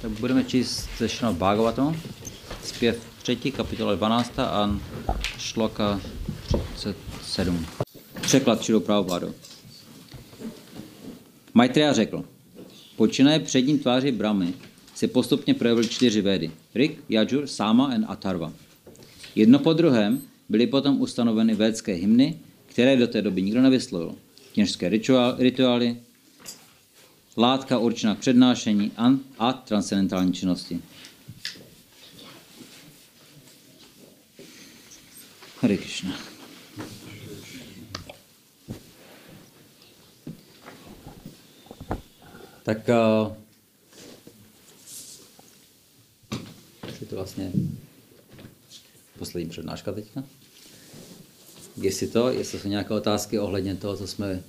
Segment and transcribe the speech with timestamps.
[0.00, 2.00] Tak budeme číst ze Šrnad Bhagavatam,
[2.64, 3.36] zpěv 3.
[3.36, 4.80] kapitola 12 a
[5.38, 6.00] šloka
[6.74, 7.66] 37.
[8.20, 9.34] Překlad Čidou Prabhupádu.
[11.54, 12.24] Maitreya řekl,
[12.96, 14.54] počínaje přední tváři Brahmy
[14.94, 16.50] se postupně projevily čtyři védy.
[16.74, 18.52] Rik, Yajur, Sama a Atarva.
[19.34, 24.14] Jedno po druhém byly potom ustanoveny védské hymny, které do té doby nikdo nevyslovil.
[24.52, 24.88] Kněžské
[25.38, 25.96] rituály,
[27.38, 28.92] látka určená k přednášení
[29.38, 30.82] a transcendentální činnosti.
[35.60, 36.14] Hare Krishna.
[42.62, 43.32] Tak uh,
[47.00, 47.52] je to vlastně
[49.18, 50.24] poslední přednáška teďka.
[51.76, 54.42] Jestli to, jestli jsou nějaké otázky ohledně toho, co jsme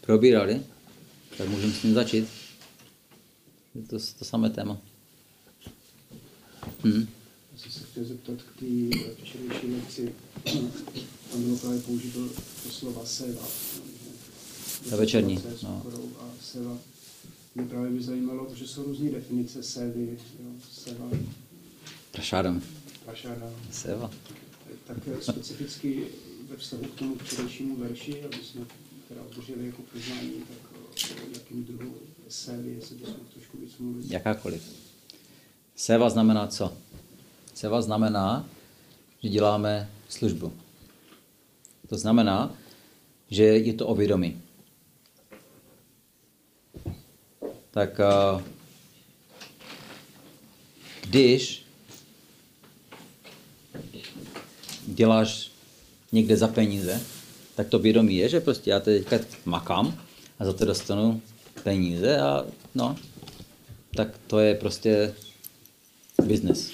[0.00, 0.62] probírali,
[1.38, 2.28] tak můžeme s tím začít.
[3.74, 4.78] Je to to samé téma.
[6.84, 7.08] Hmm.
[7.52, 10.14] Já jsem se chtěl zeptat k té včerejší lekci.
[11.32, 12.28] Tam bylo právě použito
[12.62, 13.42] to slova seva.
[14.90, 15.38] Ta večerní.
[15.62, 15.82] No.
[16.20, 16.78] A seva.
[17.54, 20.18] Mě právě by zajímalo, že jsou různé definice sevy.
[20.44, 21.08] Jo, seva.
[22.10, 22.62] Prašádam.
[23.04, 23.50] Prašádam.
[23.70, 24.10] Seva.
[24.86, 26.06] Tak specificky
[26.50, 28.60] ve vztahu k tomu včerejšímu verši, aby jsme
[29.08, 30.71] teda obdrželi jako poznání, tak
[31.34, 31.94] jakým druhu
[32.28, 32.96] sévy, jestli
[33.32, 34.10] trošku víc mluvit.
[34.10, 34.62] Jakákoliv.
[35.76, 36.72] Seva znamená co?
[37.54, 38.48] Seva znamená,
[39.22, 40.52] že děláme službu.
[41.88, 42.54] To znamená,
[43.30, 44.42] že je to o vědomí.
[47.70, 48.00] Tak
[51.00, 51.64] když
[54.86, 55.50] děláš
[56.12, 57.00] někde za peníze,
[57.54, 59.98] tak to vědomí je, že prostě já teďka makám
[60.42, 61.22] a za to dostanu
[61.62, 62.96] peníze a no,
[63.94, 65.14] tak to je prostě
[66.24, 66.70] business,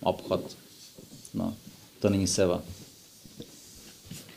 [0.00, 0.56] obchod.
[1.34, 1.54] No,
[1.98, 2.62] to není seva.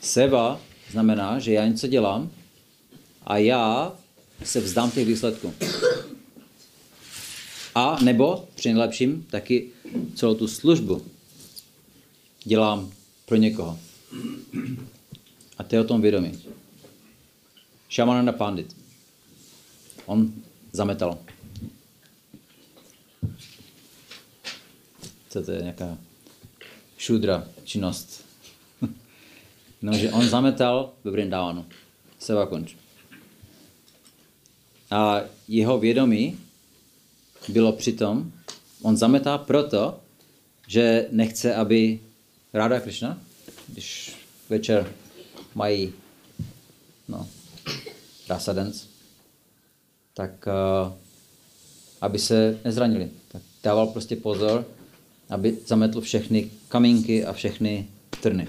[0.00, 2.30] Seva znamená, že já něco dělám
[3.22, 3.92] a já
[4.44, 5.54] se vzdám těch výsledků.
[7.74, 9.70] A nebo při nejlepším taky
[10.14, 11.04] celou tu službu
[12.44, 12.92] dělám
[13.26, 13.78] pro někoho.
[15.58, 16.42] A to je o tom vědomí.
[17.94, 18.76] Shamananda Pandit.
[20.06, 20.32] On
[20.72, 21.18] zametal.
[25.28, 25.98] Co to je nějaká
[26.98, 28.24] šudra činnost.
[29.82, 31.66] no, že on zametal ve Vrindavanu.
[32.18, 32.76] Seva konč.
[34.90, 36.38] A jeho vědomí
[37.48, 38.32] bylo přitom,
[38.82, 40.00] on zametá proto,
[40.66, 42.00] že nechce, aby
[42.52, 43.18] Ráda Krishna,
[43.68, 44.16] když
[44.48, 44.92] večer
[45.54, 45.92] mají
[48.28, 48.88] Rasadens,
[50.14, 50.92] tak uh,
[52.00, 53.10] aby se nezranili.
[53.28, 54.64] Tak dával prostě pozor,
[55.30, 57.88] aby zametl všechny kamínky a všechny
[58.20, 58.48] trny.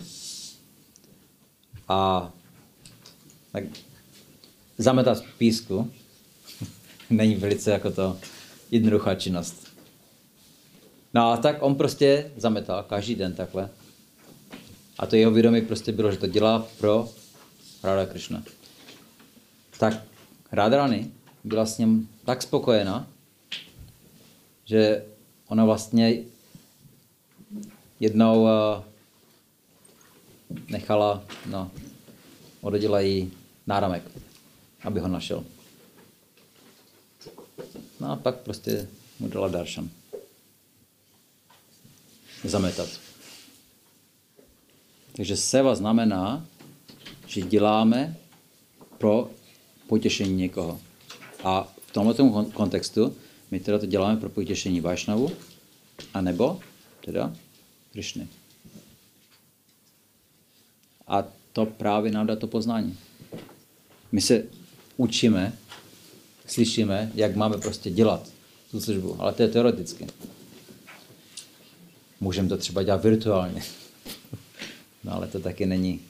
[1.87, 2.31] A
[3.51, 3.63] tak
[4.77, 5.91] zametat písku
[7.09, 8.17] není velice jako to
[8.71, 9.67] jednoduchá činnost.
[11.13, 13.69] No a tak on prostě zametal každý den takhle.
[14.99, 17.09] A to jeho vědomí prostě bylo, že to dělá pro
[17.83, 18.43] Radha Krishna.
[19.79, 19.93] Tak
[20.51, 21.11] Radharani
[21.43, 23.07] byla s ním tak spokojená,
[24.65, 25.05] že
[25.47, 26.23] ona vlastně
[27.99, 28.49] jednou uh,
[30.69, 31.71] nechala, no,
[32.61, 33.31] odhodila jí
[33.67, 34.03] náramek,
[34.83, 35.43] aby ho našel.
[37.99, 38.87] No a pak prostě
[39.19, 39.89] mu dala daršan.
[42.43, 42.89] Zametat.
[45.15, 46.45] Takže seva znamená,
[47.27, 48.17] že děláme
[48.97, 49.29] pro
[49.87, 50.79] potěšení někoho.
[51.43, 53.15] A v tomto kontextu
[53.51, 55.31] my teda to děláme pro potěšení Vajšnavu,
[56.13, 56.59] anebo
[57.05, 57.33] teda
[57.91, 58.27] Krišny.
[61.07, 62.97] A to právě nám dá to poznání.
[64.11, 64.43] My se
[64.97, 65.53] učíme,
[66.47, 68.29] slyšíme, jak máme prostě dělat
[68.71, 70.07] tu službu, ale to je teoreticky.
[72.19, 73.63] Můžeme to třeba dělat virtuálně.
[75.03, 76.01] No ale to taky není.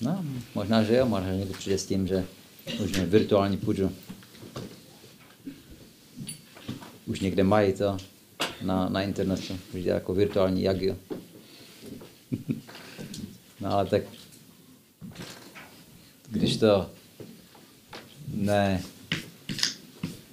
[0.00, 2.26] No, možná, že jo, možná, někdo přijde s tím, že
[2.84, 3.92] už virtuální půjdu.
[7.06, 7.98] Už někde mají to
[8.62, 10.96] na, na internetu, už jako virtuální jagio.
[13.60, 14.02] no ale tak,
[16.30, 16.90] když to
[18.34, 18.82] ne,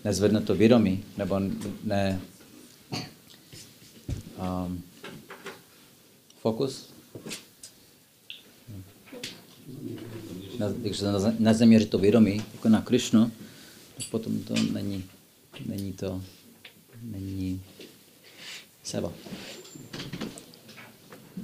[0.03, 1.39] nezvedne to vědomí, nebo
[1.83, 2.21] ne
[4.37, 4.83] um,
[6.41, 6.96] fokus,
[10.59, 11.05] na, když se
[11.39, 13.31] nezaměří to vědomí, jako na Krišnu,
[13.97, 15.03] tak potom to není,
[15.65, 16.21] není to
[17.01, 17.61] není
[18.83, 19.13] seva.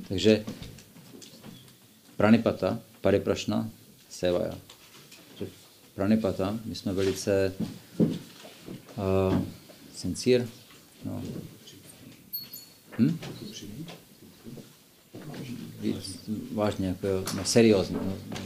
[0.08, 0.46] Takže
[2.18, 3.70] pranipata, pariprašna,
[4.10, 4.58] sevaya.
[5.96, 7.54] Pranipata, my jsme velice
[8.00, 9.42] uh,
[9.96, 10.48] sincere,
[11.06, 11.24] no.
[13.00, 13.18] Hm?
[16.54, 17.98] Vážně, jako, jo, no, seriózně.
[17.98, 18.43] No.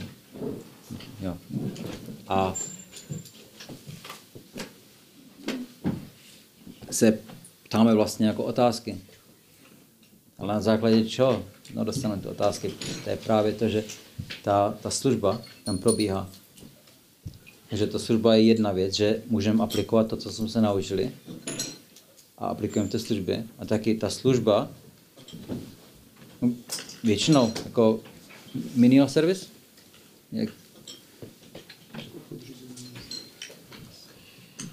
[2.28, 2.54] A
[6.90, 7.18] se
[7.62, 8.98] ptáme vlastně jako otázky.
[10.38, 11.44] Ale na základě čeho?
[11.74, 12.74] No dostaneme ty otázky.
[13.04, 13.84] To je právě to, že
[14.42, 16.30] ta, ta služba tam probíhá.
[17.68, 21.12] Takže ta služba je jedna věc, že můžeme aplikovat to, co jsme se naučili
[22.38, 23.44] a aplikujeme to službě.
[23.58, 24.68] A taky ta služba
[26.42, 26.52] no,
[27.04, 28.00] většinou jako
[28.74, 29.46] minimal service,
[30.32, 30.48] jak,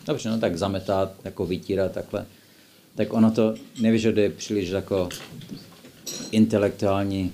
[0.05, 2.25] Dobře, no tak zametat, jako vytírat takhle.
[2.95, 5.09] Tak ono to nevyžaduje příliš jako
[6.31, 7.33] intelektuální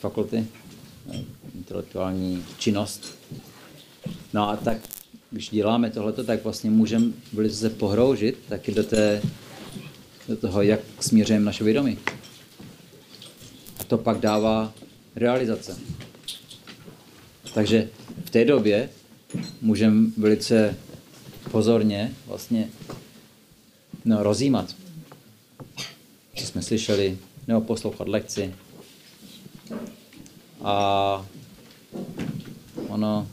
[0.00, 0.46] fakulty,
[1.54, 3.18] intelektuální činnost.
[4.32, 4.78] No a tak,
[5.30, 9.22] když děláme tohleto, tak vlastně můžeme velice se pohroužit taky do, té,
[10.28, 11.98] do toho, jak směřujeme naše vědomí.
[13.80, 14.72] A to pak dává
[15.16, 15.76] realizace.
[17.54, 17.88] Takže
[18.24, 18.90] v té době
[19.60, 20.76] můžeme velice
[21.50, 22.68] pozorně vlastně
[24.04, 24.74] no, rozjímat,
[26.36, 28.54] co jsme slyšeli, nebo poslouchat lekci.
[30.62, 31.26] A
[32.88, 33.28] ono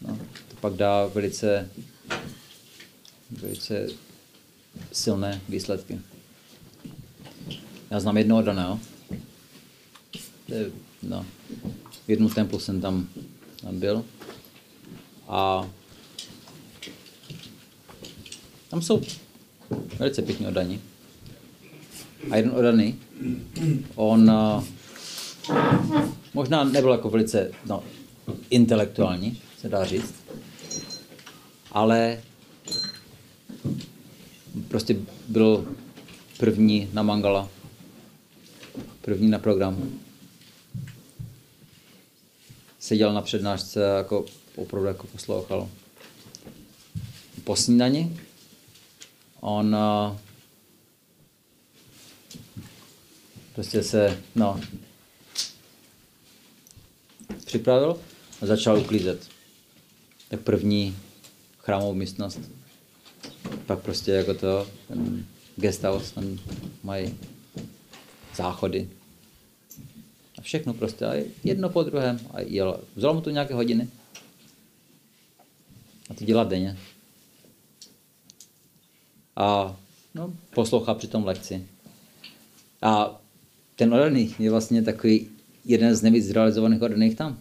[0.00, 0.18] no,
[0.48, 1.70] to pak dá velice,
[3.30, 3.86] velice
[4.92, 6.00] silné výsledky.
[7.90, 8.80] Já znám jednoho daného.
[11.02, 11.26] No,
[12.06, 13.08] v jednu templu jsem tam,
[13.60, 14.04] tam byl.
[15.28, 15.70] A
[18.70, 19.02] tam jsou
[19.98, 20.80] velice pěkně oddaní.
[22.30, 22.98] A jeden oddaný,
[23.94, 24.64] on uh,
[26.34, 27.84] možná nebyl jako velice no,
[28.50, 30.14] intelektuální, se dá říct,
[31.72, 32.20] ale
[34.68, 34.96] prostě
[35.28, 35.74] byl
[36.38, 37.48] první na Mangala,
[39.00, 40.00] první na program.
[42.78, 44.24] Seděl na přednášce jako
[44.56, 45.68] opravdu jako poslouchal.
[47.44, 48.16] Po snídani
[49.40, 50.16] on uh,
[53.54, 54.60] prostě se, no,
[57.44, 57.98] připravil
[58.42, 59.28] a začal uklízet.
[60.28, 60.96] Tak první
[61.58, 62.40] chrámovou místnost.
[63.66, 65.26] Pak prostě jako to, ten
[65.56, 66.38] guest house, tam
[66.82, 67.18] mají
[68.36, 68.90] záchody.
[70.38, 72.20] A všechno prostě, a jedno po druhém.
[72.30, 72.80] A jel.
[72.96, 73.88] Vzalo mu to nějaké hodiny.
[76.10, 76.76] A to dělá denně
[79.40, 79.76] a
[80.14, 81.66] no, poslouchá při tom lekci.
[82.82, 83.20] A
[83.76, 85.28] ten oddaný je vlastně takový
[85.64, 87.38] jeden z nejvíc zrealizovaných oddaných tam.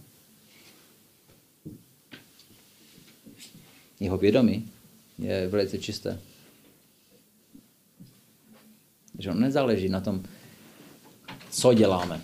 [4.00, 4.72] Jeho vědomí
[5.18, 6.20] je velice čisté.
[9.20, 10.24] Že on nezáleží na tom,
[11.52, 12.22] co děláme.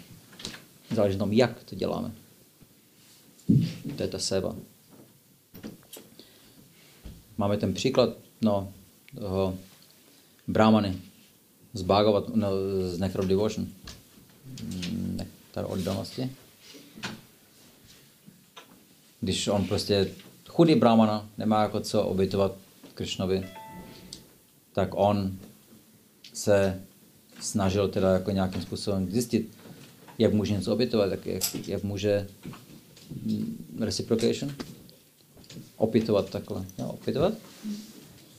[0.91, 2.11] Záleží na tom, jak to děláme.
[3.97, 4.55] To je ta seva.
[7.37, 8.73] Máme ten příklad, no,
[9.19, 9.57] toho
[10.47, 10.97] brahmany
[11.73, 12.47] z Bhagavat, no,
[12.89, 13.67] z Nectar Devotion,
[14.63, 16.31] mm, nektar oddanosti.
[19.21, 20.07] Když on prostě
[20.47, 22.51] chudý brahmana, nemá jako co obětovat
[22.93, 23.47] Krishnovi,
[24.73, 25.37] tak on
[26.33, 26.81] se
[27.41, 29.51] snažil teda jako nějakým způsobem zjistit,
[30.17, 32.27] jak může něco obětovat, jak, jak, jak může
[33.25, 34.55] mm, reciprocation
[35.77, 36.65] opětovat takhle.
[36.77, 37.33] No, opětovat?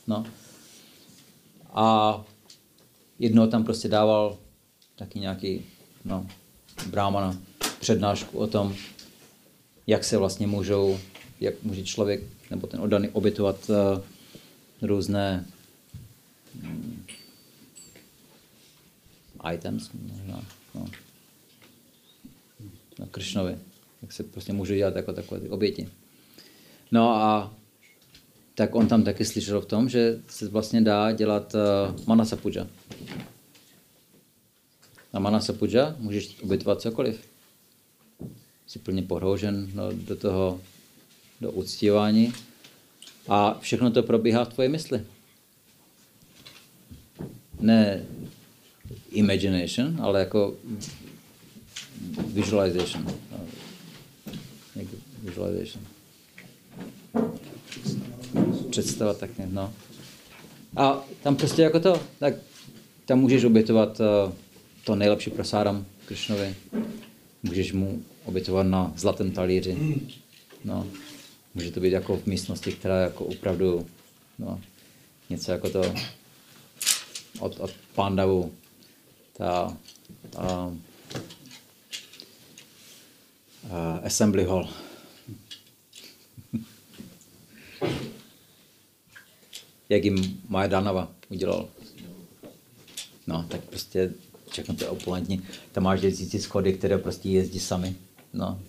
[0.06, 0.26] No.
[1.76, 2.24] A
[3.18, 4.38] jedno tam prostě dával
[4.96, 5.64] taky nějaký
[6.04, 6.26] no,
[6.90, 7.36] brámana
[7.80, 8.74] přednášku o tom,
[9.86, 10.98] jak se vlastně můžou,
[11.40, 14.02] jak může člověk nebo ten oddaný obětovat uh,
[14.88, 15.46] různé
[16.62, 17.04] um,
[19.54, 20.86] items, možná, no,
[22.98, 23.58] na Kršnovi,
[24.02, 25.88] jak se prostě může dělat jako takové ty oběti.
[26.92, 27.54] No a
[28.56, 32.66] tak on tam taky slyšel v tom, že se vlastně dá dělat uh, manasa puja.
[35.12, 37.20] Na manasa puja můžeš obětovat cokoliv.
[38.66, 40.60] Jsi plně pohroužen no, do toho,
[41.40, 42.32] do uctívání
[43.28, 45.04] a všechno to probíhá v tvoje mysli.
[47.60, 48.04] Ne
[49.10, 50.54] imagination, ale jako
[52.32, 53.06] visualization.
[55.22, 55.84] Visualization
[58.80, 59.72] představa tak no.
[60.76, 62.34] A tam prostě jako to, tak
[63.04, 64.32] tam můžeš obětovat uh,
[64.84, 66.54] to nejlepší prasádám Krišnovi.
[67.42, 69.76] Můžeš mu obětovat na zlatém talíři.
[70.64, 70.86] No.
[71.54, 73.86] Může to být jako v místnosti, která jako opravdu
[74.38, 74.60] no,
[75.30, 75.94] něco jako to
[77.40, 78.52] od, od Pandavu,
[79.36, 79.76] ta,
[80.30, 80.72] ta
[83.64, 84.68] uh, Assembly Hall.
[89.88, 91.68] Jak jim Majdanova udělal.
[93.26, 94.12] No, tak prostě
[94.50, 95.42] všechno to je opulentní.
[95.72, 97.96] Tam máš jezdící schody, které prostě jezdí sami.
[98.32, 98.60] No,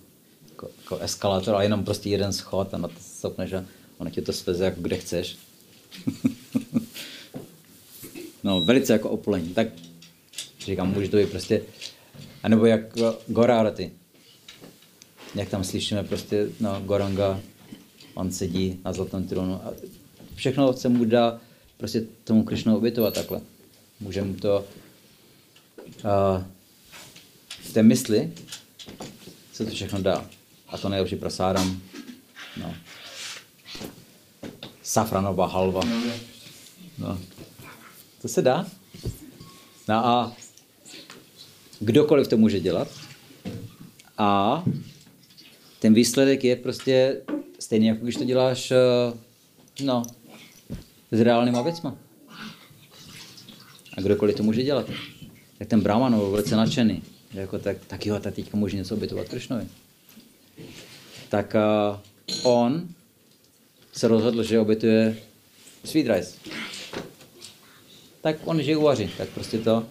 [0.50, 3.66] jako, jako eskalátor, ale jenom prostě jeden schod a na to stopneš a
[3.98, 5.38] ono tě to sveze jako kde chceš.
[8.44, 9.54] no, velice jako opulentní.
[9.54, 9.68] Tak
[10.60, 11.62] říkám, může to být prostě,
[12.44, 12.82] anebo jak
[13.28, 13.92] Gorárati.
[15.36, 17.40] Jak tam slyšíme prostě, no, Goranga,
[18.14, 19.74] on sedí na zlatém trůnu a
[20.38, 21.40] všechno se mu dá
[21.78, 23.42] prostě tomu Krišnu obětovat takhle.
[24.00, 24.66] Můžeme to
[26.04, 26.44] uh,
[27.50, 28.34] v té mysli
[29.54, 30.30] se to všechno dá.
[30.68, 31.82] A to nejlepší prasádám.
[32.58, 32.76] No.
[34.84, 35.82] Safranová halva.
[36.98, 37.20] No.
[38.22, 38.68] To se dá.
[39.88, 40.34] No a
[41.80, 42.88] kdokoliv to může dělat.
[44.18, 44.64] A
[45.80, 47.22] ten výsledek je prostě
[47.60, 48.74] stejný, jako když to děláš
[49.84, 50.04] no,
[51.12, 51.96] s reálnýma věcma.
[53.98, 54.90] A kdokoliv to může dělat.
[55.58, 57.04] Tak ten Brahman byl velice nadšený.
[57.34, 59.68] Jako tak, tak jo, tak teďka může něco obětovat Krišnovi.
[61.30, 61.98] Tak uh,
[62.44, 62.88] on
[63.94, 65.18] se rozhodl, že obětuje
[65.86, 66.38] sweet rice.
[68.22, 69.86] Tak on, že uvaří, tak prostě to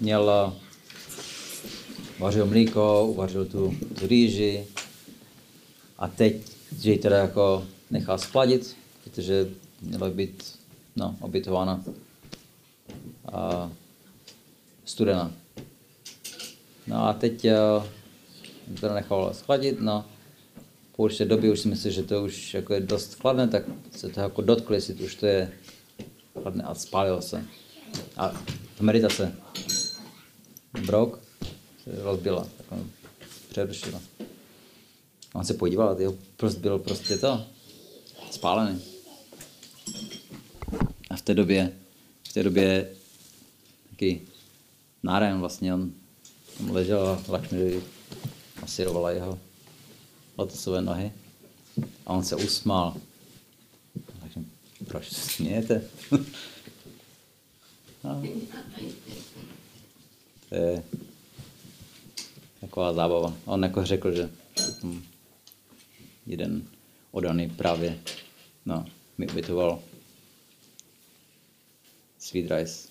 [0.00, 0.52] měl, uh,
[2.18, 4.66] vařil mlíko, uvařil tu, tu rýži
[5.98, 6.36] a teď,
[6.80, 9.48] že ji teda jako nechal schladit, protože
[9.82, 10.58] měla být
[10.96, 11.84] no, obětována
[13.32, 13.70] a
[14.84, 15.32] studená.
[16.86, 20.04] No a teď uh, to nechal schladit, no
[20.96, 23.62] po určité době už si myslí, že to už jako je dost chladné, tak
[23.96, 25.52] se to jako dotkli, jestli to už to je
[26.42, 27.44] chladné a spálilo se.
[28.16, 28.28] A
[28.78, 29.34] ta meditace,
[30.86, 31.20] brok,
[31.84, 32.90] se rozbila, tak on
[33.48, 34.00] přerušila.
[35.34, 37.44] On se podíval, jeho prst byl prostě to,
[38.30, 38.91] spálený.
[41.22, 41.72] V té době,
[42.28, 42.90] v té době
[43.90, 44.20] taky
[45.02, 45.92] Nárajan vlastně, on
[46.58, 47.82] tam ležel a Lakšmi
[48.60, 49.38] masírovala jeho
[50.38, 51.12] lotosové nohy
[52.06, 52.96] a on se usmál.
[54.20, 54.40] Takže
[54.88, 55.84] proč se smějete?
[58.04, 58.22] no.
[60.48, 60.82] To je
[62.60, 63.34] taková zábava.
[63.44, 64.30] On jako řekl, že
[66.26, 66.62] jeden
[67.10, 67.98] odaný právě
[68.66, 68.86] no,
[69.18, 69.82] mi ubytoval
[72.22, 72.88] sweet rice.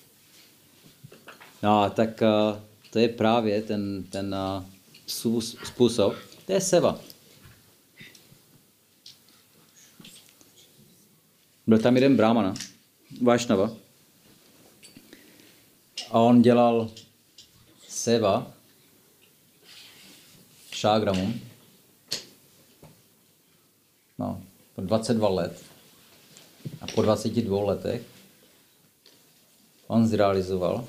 [1.63, 2.59] No a tak uh,
[2.89, 4.63] to je právě ten, ten uh,
[5.63, 6.99] způsob, to je seva.
[11.67, 12.53] Byl tam jeden brámana,
[13.21, 13.71] Vašnava.
[16.09, 16.91] A on dělal
[17.87, 18.53] seva
[20.71, 21.33] šágramu.
[24.19, 24.43] No,
[24.75, 25.63] po 22 let.
[26.81, 28.10] A po 22 letech
[29.91, 30.87] on zrealizoval,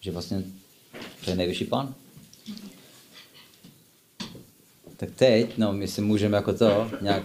[0.00, 0.42] že vlastně
[1.24, 1.94] to je nejvyšší pán.
[4.96, 7.22] Tak teď, no, my si můžeme jako to nějak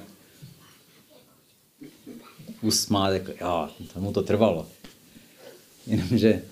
[2.61, 4.67] usmát, jako, jo, tomu to trvalo.
[5.87, 6.43] Jenomže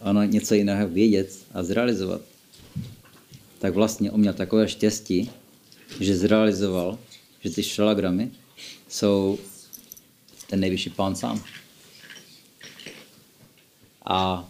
[0.00, 2.20] ono něco jiného vědět a zrealizovat.
[3.58, 5.30] Tak vlastně on měl takové štěstí,
[6.00, 6.98] že zrealizoval,
[7.40, 8.30] že ty šalagramy
[8.88, 9.38] jsou
[10.46, 11.44] ten nejvyšší pán sám.
[14.04, 14.48] A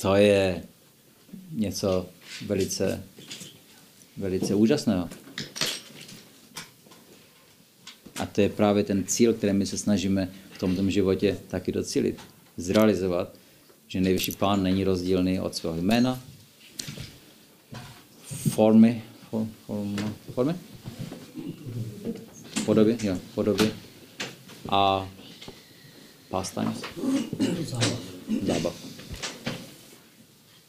[0.00, 0.62] to je
[1.52, 2.06] něco
[2.46, 3.02] velice,
[4.16, 5.08] velice úžasného.
[8.16, 12.20] A to je právě ten cíl, který my se snažíme v tomto životě taky docílit.
[12.56, 13.34] Zrealizovat,
[13.88, 16.22] že nejvyšší pán není rozdílný od svého jména,
[18.50, 19.96] formy, for, form,
[20.34, 20.54] formy?
[22.64, 23.72] Podoby, jo, podoby
[24.68, 25.08] a
[26.32, 26.80] pastimes.
[28.42, 28.72] Zábav.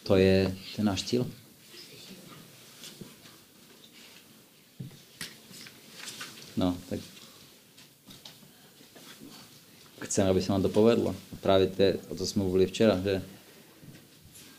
[0.04, 1.24] To je ten náš cíl.
[6.60, 7.00] No, tak
[10.04, 11.16] chceme, aby se nám to povedlo.
[11.42, 13.24] Právě to, o to jsme mluvili včera, že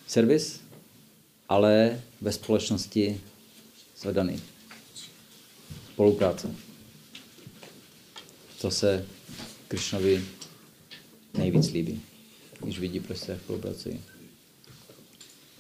[0.07, 0.61] servis,
[1.49, 3.21] ale ve společnosti
[4.01, 4.41] zvedaný.
[5.93, 6.55] Spolupráce.
[8.61, 9.07] To se
[9.69, 10.25] Krišnovi
[11.39, 12.01] nejvíc líbí,
[12.61, 14.01] když vidí prostě, jak spolupracují.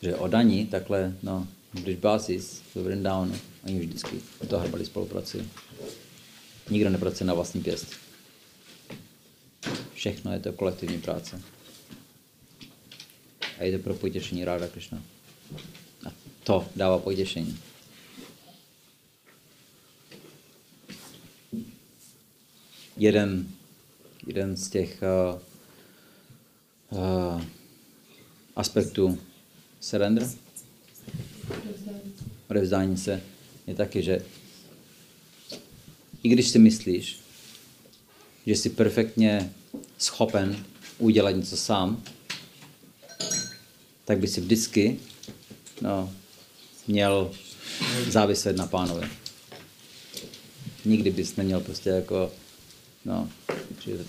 [0.02, 5.49] Že o daní takhle, no, když Basis v Vrindavanu, oni vždycky to hrbali spolupracují.
[6.71, 7.93] Nikdo nepracuje na vlastní pěst.
[9.95, 11.43] Všechno je to kolektivní práce.
[13.59, 15.02] A je to pro potěšení Ráda Krishna.
[16.07, 16.12] A
[16.45, 17.59] to dává potěšení.
[22.97, 23.49] Jeden,
[24.26, 25.02] jeden z těch
[25.35, 25.40] uh,
[26.94, 27.42] uh,
[28.56, 29.18] aspektů
[29.80, 30.30] surrender,
[32.50, 33.22] odevzdání se,
[33.66, 34.24] je taky, že
[36.22, 37.20] i když si myslíš,
[38.46, 39.52] že jsi perfektně
[39.98, 40.64] schopen
[40.98, 42.02] udělat něco sám,
[44.04, 44.98] tak by si vždycky
[45.80, 46.12] no,
[46.86, 47.30] měl
[48.08, 49.08] záviset na pánovi.
[50.84, 52.32] Nikdy bys neměl prostě jako,
[53.04, 53.28] no,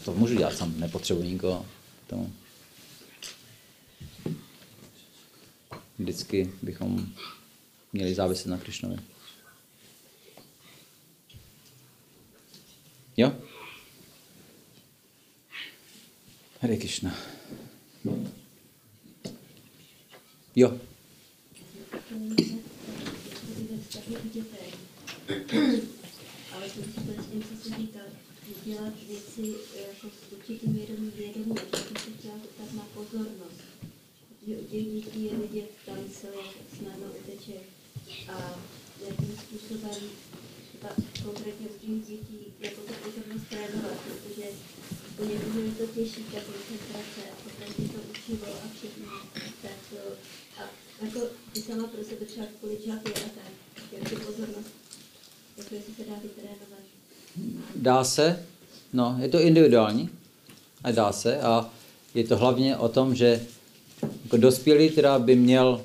[0.06, 1.66] to můžu dělat sám, nepotřebuji nikoho
[2.08, 2.34] tomu.
[6.00, 7.14] Vždycky bychom
[7.94, 8.98] měli záviset na Krišnovi.
[13.18, 13.36] Jo?
[16.62, 17.16] Hare Krishna.
[20.56, 20.80] Jo.
[26.52, 26.82] Ale to
[27.64, 27.70] co
[28.66, 29.56] dělat věci
[29.88, 33.75] jako s určitým vědomím, vědomím, bych se chtěla zeptat na pozornost.
[34.48, 37.58] Že těch dětí je vidět tance, jak snadno uteče
[38.34, 38.60] a
[39.08, 40.02] jakým způsobem
[40.68, 40.90] třeba
[41.24, 44.48] konkrétně u těch dětí jako tu pozornost trénovat, protože
[45.20, 49.06] u někoho je to těžší, ta koncentrace a potom je to učivo a všechno.
[49.62, 49.80] Tak
[50.58, 50.62] a
[51.06, 51.20] jako
[51.54, 53.52] ty sama pro sebe třeba kvůli a tak,
[53.92, 54.72] jak tu pozornost
[55.58, 56.86] jako jestli se dá vytrénovat.
[57.76, 58.46] Dá se,
[58.94, 60.10] no, je to individuální,
[60.84, 61.70] a dá se a
[62.14, 63.46] je to hlavně o tom, že
[64.24, 65.82] jako dospělý teda by měl,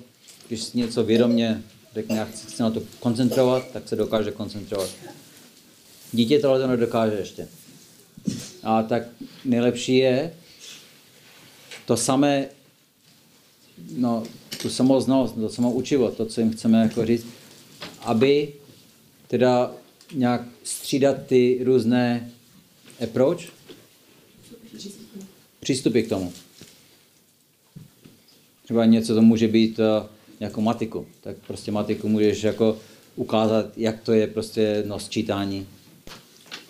[0.49, 1.63] když si něco vědomě
[1.95, 4.91] řekne, jak chce na to koncentrovat, tak se dokáže koncentrovat.
[6.13, 7.49] Dítě tohle to nedokáže ještě.
[8.63, 9.03] A tak
[9.45, 10.35] nejlepší je
[11.87, 12.49] to samé,
[13.97, 14.23] no,
[14.63, 17.27] tu samou znalost, to samou učivo, to, co jim chceme jako říct,
[18.01, 18.53] aby
[19.27, 19.73] teda
[20.15, 22.31] nějak střídat ty různé
[23.03, 23.41] approach,
[25.61, 26.33] přístupy k tomu.
[28.71, 30.07] Třeba něco to může být uh,
[30.41, 32.79] jako matiku, tak prostě matiku můžeš jako
[33.17, 35.67] ukázat, jak to je prostě no, sčítání.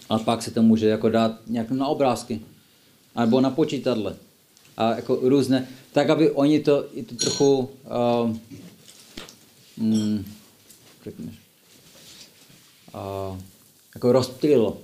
[0.08, 2.40] A pak se to může jako dát nějak na obrázky.
[3.20, 4.16] Nebo na počítadle.
[4.76, 8.36] A jako různé, tak aby oni to, to trochu uh,
[9.76, 10.24] mm,
[12.94, 13.38] uh,
[13.94, 14.78] jako rozptýlilo.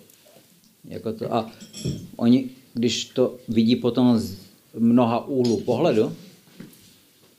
[0.85, 1.51] Jako to, a
[2.17, 4.37] oni, když to vidí potom z
[4.79, 6.17] mnoha úhlů pohledu,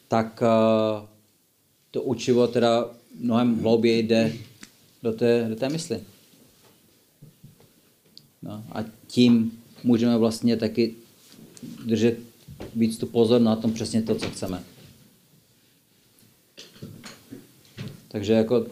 [0.08, 1.08] tak uh,
[1.92, 2.86] to učivo teda
[3.20, 4.34] mnohem hlouběji jde
[5.04, 6.04] do té, do té mysli.
[8.42, 10.96] No, a tím můžeme vlastně taky
[11.86, 12.20] držet
[12.76, 14.64] víc tu pozor na tom přesně to, co chceme.
[18.08, 18.66] Takže jako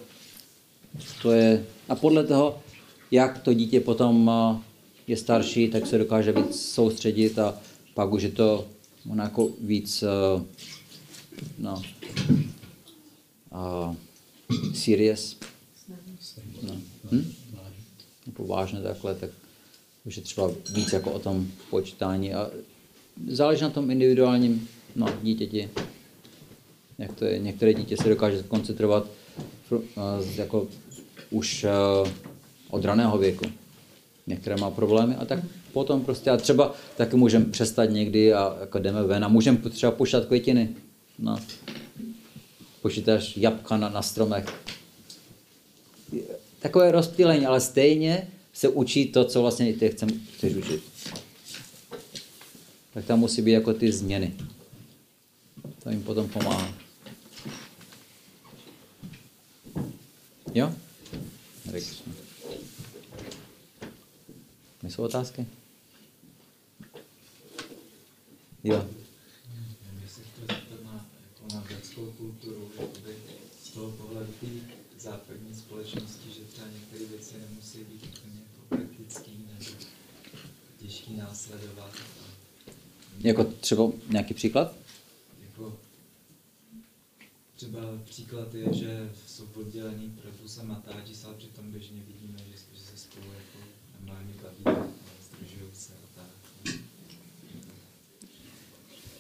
[1.21, 2.59] to je, a podle toho,
[3.11, 4.57] jak to dítě potom uh,
[5.07, 7.59] je starší, tak se dokáže víc soustředit a
[7.93, 8.67] pak už je to
[9.15, 10.41] jako víc uh,
[11.57, 11.81] no,
[13.51, 13.95] uh,
[14.73, 15.37] serious.
[16.61, 16.77] No.
[17.11, 17.31] Hm?
[18.27, 19.29] Jako vážně takhle, tak
[20.05, 22.49] už je třeba víc jako o tom počítání a
[23.27, 25.69] záleží na tom individuálním no, dítěti.
[26.97, 27.39] Jak to je.
[27.39, 29.07] Některé dítě se dokáže koncentrovat
[29.71, 29.81] uh,
[30.35, 30.67] jako
[31.29, 31.65] už
[32.03, 32.09] uh,
[32.69, 33.45] od raného věku.
[34.27, 35.39] Některé má problémy a tak
[35.73, 39.91] potom prostě a třeba taky můžeme přestat někdy a jako jdeme ven a můžeme třeba
[39.91, 40.69] puštat květiny.
[41.19, 41.39] No.
[42.81, 44.45] Počítáš jabka na, na stromech.
[46.59, 50.83] Takové rozptýlení, ale stejně se učí to, co vlastně ty chcem, chceš učit.
[52.93, 54.35] Tak tam musí být jako ty změny.
[55.83, 56.73] To jim potom pomáhá.
[60.53, 60.73] Jo?
[64.95, 65.45] Jsou otázky?
[68.63, 68.89] Jo.
[70.03, 73.15] Jestli chci zeptat na, jako na vědskou kulturu, jakoby
[73.63, 74.47] z toho pohledu té
[74.99, 79.71] západní společnosti, že třeba některé věci nemusí být úplně praktický nebo
[80.77, 81.91] těžký následovat.
[83.19, 84.75] Jako třeba nějaký příklad?
[85.41, 85.77] Jako
[87.55, 92.97] třeba příklad je, že jsou oddělení Prabhusa Matáči, ale přitom běžně vidíme, že, že se
[92.97, 93.67] spolu jako
[93.99, 94.87] normálně baví,
[95.25, 96.73] združují se a tak.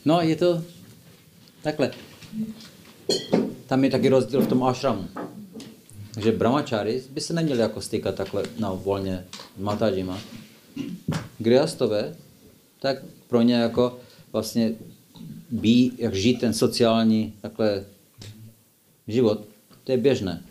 [0.05, 0.63] No, je to
[1.61, 1.91] takhle.
[3.67, 5.07] Tam je taky rozdíl v tom ashramu.
[6.13, 9.25] Takže brahmačáry by se neměli jako stýkat takhle no, volně
[9.57, 10.19] s matažima.
[11.39, 12.15] Griastové,
[12.79, 12.97] tak
[13.27, 13.99] pro ně jako
[14.31, 14.75] vlastně
[15.49, 17.85] být, jak žít ten sociální takhle
[19.07, 19.45] život,
[19.83, 20.43] to je běžné.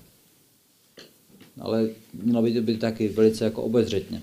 [1.60, 4.22] Ale mělo by to být taky velice jako obezřetně.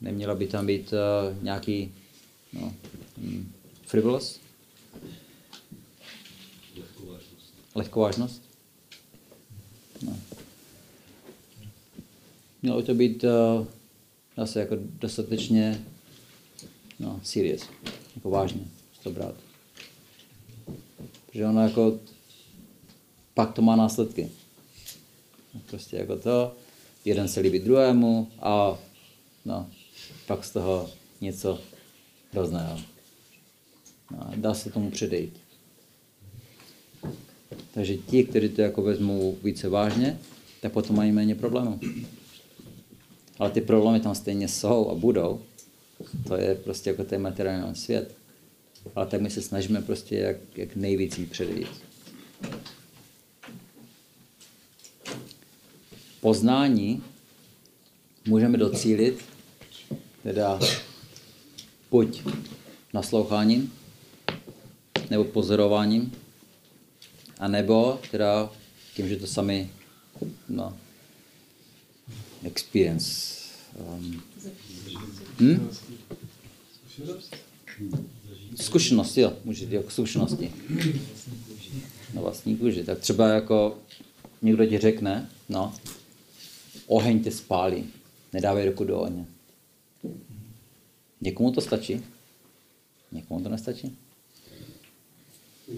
[0.00, 1.92] Neměla by tam být uh, nějaký
[2.52, 2.74] no,
[3.18, 3.52] hm,
[3.86, 4.40] frivolous?
[7.78, 8.42] Lehkovážnost.
[10.02, 10.16] No.
[12.62, 13.66] Mělo by to být uh,
[14.36, 15.84] zase jako dostatečně
[17.00, 17.62] no, serious,
[18.16, 18.60] jako vážně
[19.02, 19.34] to brát.
[21.26, 21.98] Protože ono jako
[23.34, 24.30] pak to má následky.
[25.66, 26.56] Prostě jako to,
[27.04, 28.78] jeden se líbí druhému a
[29.44, 29.70] no,
[30.26, 31.60] pak z toho něco
[32.32, 32.80] hrozného.
[34.10, 35.47] No, dá se tomu předejít.
[37.74, 40.18] Takže ti, kteří to jako vezmou více vážně,
[40.60, 41.80] tak potom mají méně problémů.
[43.38, 45.40] Ale ty problémy tam stejně jsou a budou.
[46.26, 48.14] To je prostě jako ten materiální svět.
[48.94, 51.68] Ale tak my se snažíme prostě jak, jak nejvíc jim předejít.
[56.20, 57.02] Poznání
[58.26, 59.24] můžeme docílit
[60.22, 60.58] teda
[61.90, 62.22] buď
[62.94, 63.72] nasloucháním,
[65.10, 66.12] nebo pozorováním,
[67.38, 68.50] a nebo teda
[68.94, 69.70] tím, že to sami
[70.48, 70.76] no,
[72.44, 73.38] experience.
[73.78, 74.22] Um,
[75.40, 75.70] hm?
[78.56, 80.52] Zkušenost, jo, můžete jako zkušenosti.
[82.14, 82.84] Na vlastní kůži.
[82.84, 83.78] Tak třeba jako
[84.42, 85.74] někdo ti řekne, no,
[86.86, 87.90] oheň tě spálí,
[88.32, 89.26] nedávej ruku do ohně.
[91.20, 92.04] Někomu to stačí?
[93.12, 93.96] Někomu to nestačí?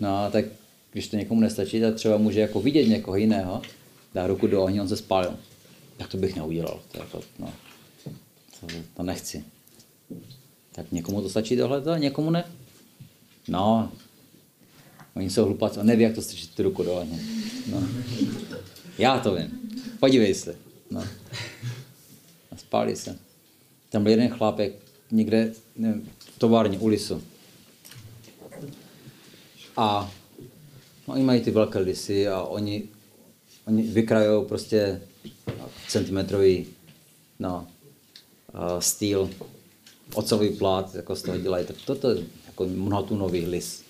[0.01, 0.45] No, tak
[0.93, 3.63] když to někomu nestačí, tak třeba může jako vidět někoho jiného,
[4.15, 5.37] dá ruku do ohně, on se spálil.
[5.97, 6.81] Tak to bych neudělal.
[6.93, 7.53] To, jako, no,
[8.61, 9.45] to, to nechci.
[10.73, 12.45] Tak někomu to stačí tohle, někomu ne?
[13.49, 13.93] No,
[15.17, 17.19] oni jsou hlupáci, on neví, jak to strčit tu ruku do ohně.
[17.67, 17.89] No.
[18.99, 19.61] Já to vím.
[20.01, 20.57] Podívej se.
[20.91, 21.05] No.
[22.53, 23.19] A spálí se.
[23.91, 24.73] Tam byl jeden chlápek
[25.11, 27.23] někde nevím, v továrně u lisu.
[29.77, 30.13] A
[31.11, 32.83] no, oni mají ty velké lisy a oni,
[33.67, 35.01] oni vykrajou prostě
[35.89, 36.67] centimetrový
[37.39, 37.67] no,
[38.55, 39.31] uh, styl,
[40.15, 41.67] ocový plát, jako z toho dělají.
[41.67, 43.83] Tak toto je jako mnohotunový lis.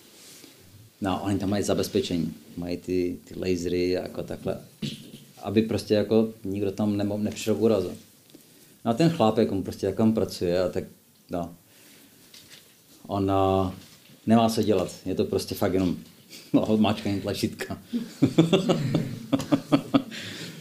[1.00, 4.60] No a oni tam mají zabezpečení, mají ty, ty lasery jako takhle,
[5.42, 7.90] aby prostě jako nikdo tam nemo, nepřišel k úrazu.
[8.84, 10.84] No a ten chlápek, on prostě jak pracuje, a tak
[11.30, 11.54] no,
[13.06, 13.72] on uh,
[14.26, 15.96] nemá co dělat, je to prostě fakt jenom
[16.52, 17.78] no, máčkání tlačítka.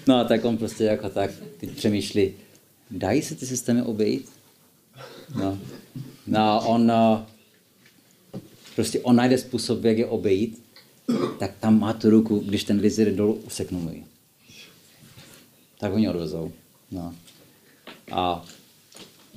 [0.07, 2.33] no a tak on prostě jako tak teď přemýšlí,
[2.91, 4.29] dají se ty systémy obejít?
[5.35, 5.59] No,
[6.27, 7.19] no on uh,
[8.75, 10.61] prostě on najde způsob, jak je obejít,
[11.39, 14.05] tak tam má tu ruku, když ten laser dolů, useknu mu ji.
[15.79, 16.51] Tak ho odvezou.
[16.91, 17.15] No.
[18.11, 18.45] A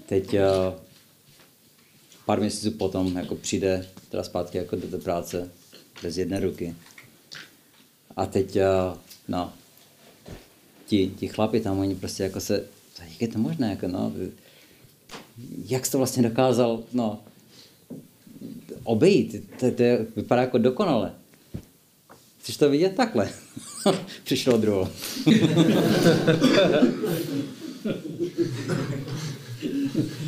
[0.06, 0.40] teď uh,
[2.26, 5.50] pár měsíců potom jako přijde teda zpátky jako do té práce
[6.02, 6.74] bez jedné ruky.
[8.16, 8.62] A teď, uh,
[9.28, 9.52] no,
[10.86, 12.64] ti, ti chlapi tam, oni prostě jako se,
[13.10, 14.12] jak je to možné, jako no,
[15.68, 17.20] jak jsi to vlastně dokázal, no,
[18.84, 21.12] obejít, to, to je, vypadá jako dokonale.
[22.40, 23.30] Chceš to vidět takhle?
[24.24, 24.88] Přišlo druhou.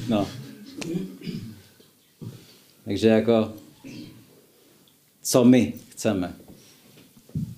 [0.09, 0.29] no.
[2.85, 3.53] Takže jako,
[5.25, 6.37] co my chceme?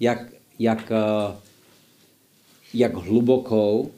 [0.01, 1.37] Jak, jak, eh,
[2.75, 3.91] jak hlubokou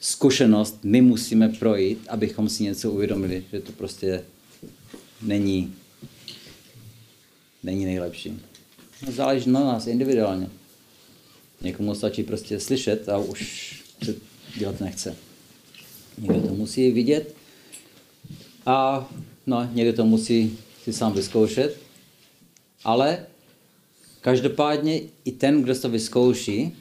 [0.00, 4.24] zkušenost my musíme projít, abychom si něco uvědomili, že to prostě
[5.22, 5.74] není,
[7.62, 8.40] není nejlepší.
[9.06, 10.50] No, záleží na nás individuálně.
[11.60, 14.14] Někomu stačí prostě slyšet a už se
[14.58, 15.16] dělat nechce.
[16.18, 17.34] Někdo to musí vidět
[18.66, 19.08] a
[19.46, 21.81] no, někdo to musí si sám vyzkoušet,
[22.84, 23.26] ale
[24.20, 26.76] každopádně i ten, kdo to vyzkouší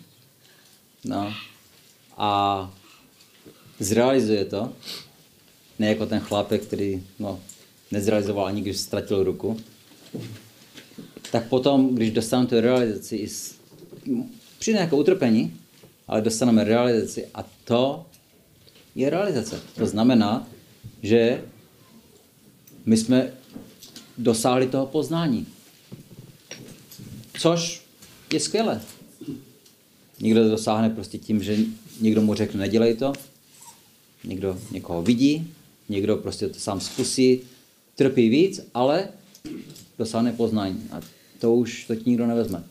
[1.05, 1.33] no,
[2.17, 2.73] a
[3.79, 4.73] zrealizuje to,
[5.79, 7.39] ne jako ten chlápek, který no,
[7.91, 9.57] nezrealizoval ani když ztratil ruku,
[11.31, 13.27] tak potom, když dostaneme tu realizaci,
[14.59, 15.57] přijde nějaké utrpení,
[16.07, 18.05] ale dostaneme realizaci a to
[18.95, 19.61] je realizace.
[19.75, 20.47] To znamená,
[21.03, 21.43] že
[22.85, 23.33] my jsme
[24.17, 25.45] dosáhli toho poznání.
[27.41, 27.81] Což
[28.33, 28.81] je skvělé.
[30.19, 31.57] Někdo to dosáhne prostě tím, že
[32.01, 33.13] někdo mu řekne, nedělej to,
[34.23, 35.53] někdo někoho vidí,
[35.89, 37.41] někdo prostě to sám zkusí,
[37.95, 39.09] trpí víc, ale
[39.97, 40.87] dosáhne poznání.
[40.91, 41.01] A
[41.39, 42.63] to už to ti nikdo nevezme.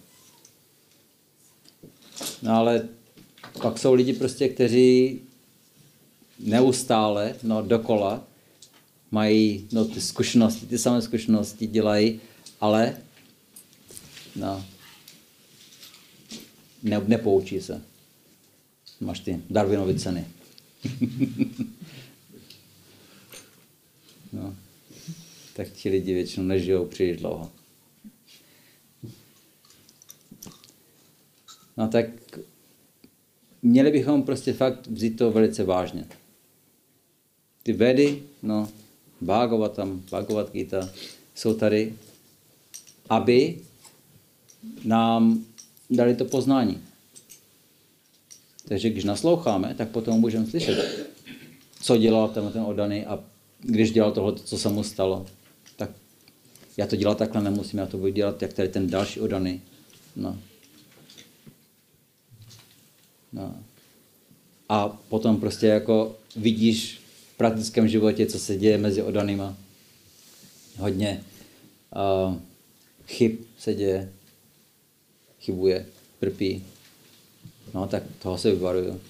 [2.43, 2.89] No ale
[3.63, 5.21] pak jsou lidi prostě, kteří
[6.39, 8.25] neustále, no dokola,
[9.11, 12.21] mají no, ty zkušenosti, ty samé zkušenosti dělají,
[12.61, 12.97] ale
[14.41, 14.65] no,
[16.83, 17.83] ne, nepoučí se.
[19.01, 20.27] Máš ty Darwinovy ceny.
[24.33, 24.57] no.
[25.57, 27.53] Tak ti lidi většinou nežijou příliš dlouho.
[31.77, 32.07] No tak
[33.63, 36.09] měli bychom prostě fakt vzít to velice vážně.
[37.63, 38.69] Ty vedy, no,
[39.21, 40.91] Bhagavatam, Bhagavad Gita,
[41.35, 41.95] jsou tady,
[43.09, 43.59] aby
[44.85, 45.45] nám
[45.91, 46.81] dali to poznání.
[48.69, 51.09] Takže když nasloucháme, tak potom můžeme slyšet,
[51.83, 53.25] co dělal ten, ten odaný a
[53.61, 55.27] když dělal tohle, co se mu stalo,
[55.77, 55.91] tak
[56.77, 59.61] já to dělat takhle nemusím, já to budu dělat, jak tady ten další odaný.
[60.17, 60.39] No.
[63.33, 63.55] No.
[64.69, 67.01] A potom prostě jako vidíš
[67.35, 69.57] v praktickém životě, co se děje mezi odanýma.
[70.79, 71.25] Hodně
[72.29, 72.37] uh,
[73.07, 74.13] chyb se děje,
[75.41, 75.87] chybuje,
[76.21, 76.65] trpí.
[77.75, 79.01] No, tak toho se vyvaruju.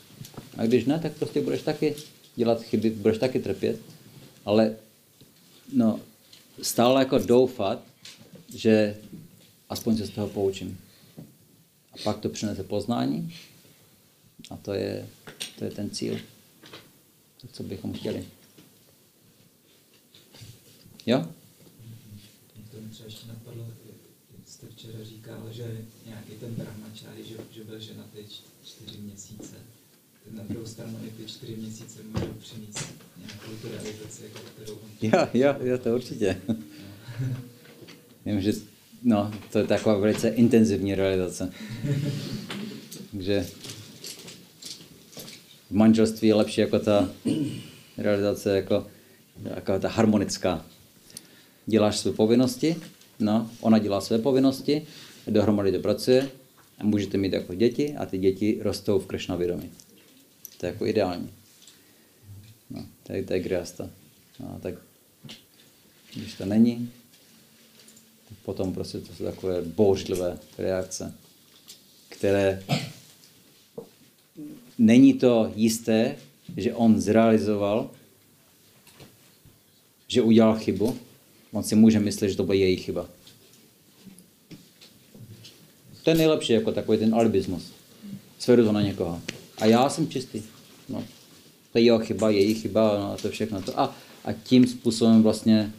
[0.56, 1.94] A když ne, tak prostě budeš taky
[2.36, 3.80] dělat chyby, budeš taky trpět.
[4.44, 4.76] Ale
[5.72, 6.00] no,
[6.62, 7.82] stále jako doufat,
[8.54, 8.96] že
[9.68, 10.78] aspoň se z toho poučím.
[11.92, 13.34] A pak to přinese poznání
[14.50, 15.08] a to je,
[15.58, 16.18] to je ten cíl,
[17.52, 18.24] co bychom chtěli.
[21.06, 21.18] Jo?
[22.56, 23.66] Mě to třeba ještě napadlo,
[24.38, 24.98] jak jste včera
[25.30, 29.56] říkal, že nějaký ten brahmačári, že, že byl č- čtyři měsíce.
[30.30, 34.90] Na druhou stranu i ty čtyři měsíce můžou přinést nějakou tu realizaci, jako kterou on...
[35.02, 36.40] Jo, jo, jo, to určitě.
[38.26, 38.52] Vím, že
[39.02, 41.52] no, to je taková velice intenzivní realizace.
[43.10, 43.46] Takže
[45.70, 47.10] v manželství je lepší jako ta
[47.98, 48.86] realizace, jako,
[49.42, 50.66] jako ta harmonická.
[51.66, 52.76] Děláš své povinnosti,
[53.18, 54.86] no, ona dělá své povinnosti,
[55.30, 56.30] dohromady to pracuje
[56.78, 59.70] a můžete mít jako děti a ty děti rostou v Kršna vědomí.
[60.58, 61.30] To je jako ideální.
[62.70, 63.64] No, to je, to je.
[64.40, 64.74] No, tak
[66.14, 66.92] když to není,
[68.28, 71.14] tak potom prostě to jsou takové bouřlivé reakce,
[72.08, 72.62] které
[74.78, 76.16] není to jisté,
[76.56, 77.90] že on zrealizoval,
[80.08, 80.98] že udělal chybu.
[81.52, 83.08] On si může myslet, že to byla její chyba.
[86.04, 87.62] To je nejlepší, jako takový ten alibismus.
[88.38, 89.20] Svedu to na někoho.
[89.58, 90.42] A já jsem čistý.
[90.88, 91.04] No.
[91.72, 93.62] To je jeho chyba, její chyba, no, a to všechno.
[93.62, 93.80] To.
[93.80, 95.72] A, a tím způsobem vlastně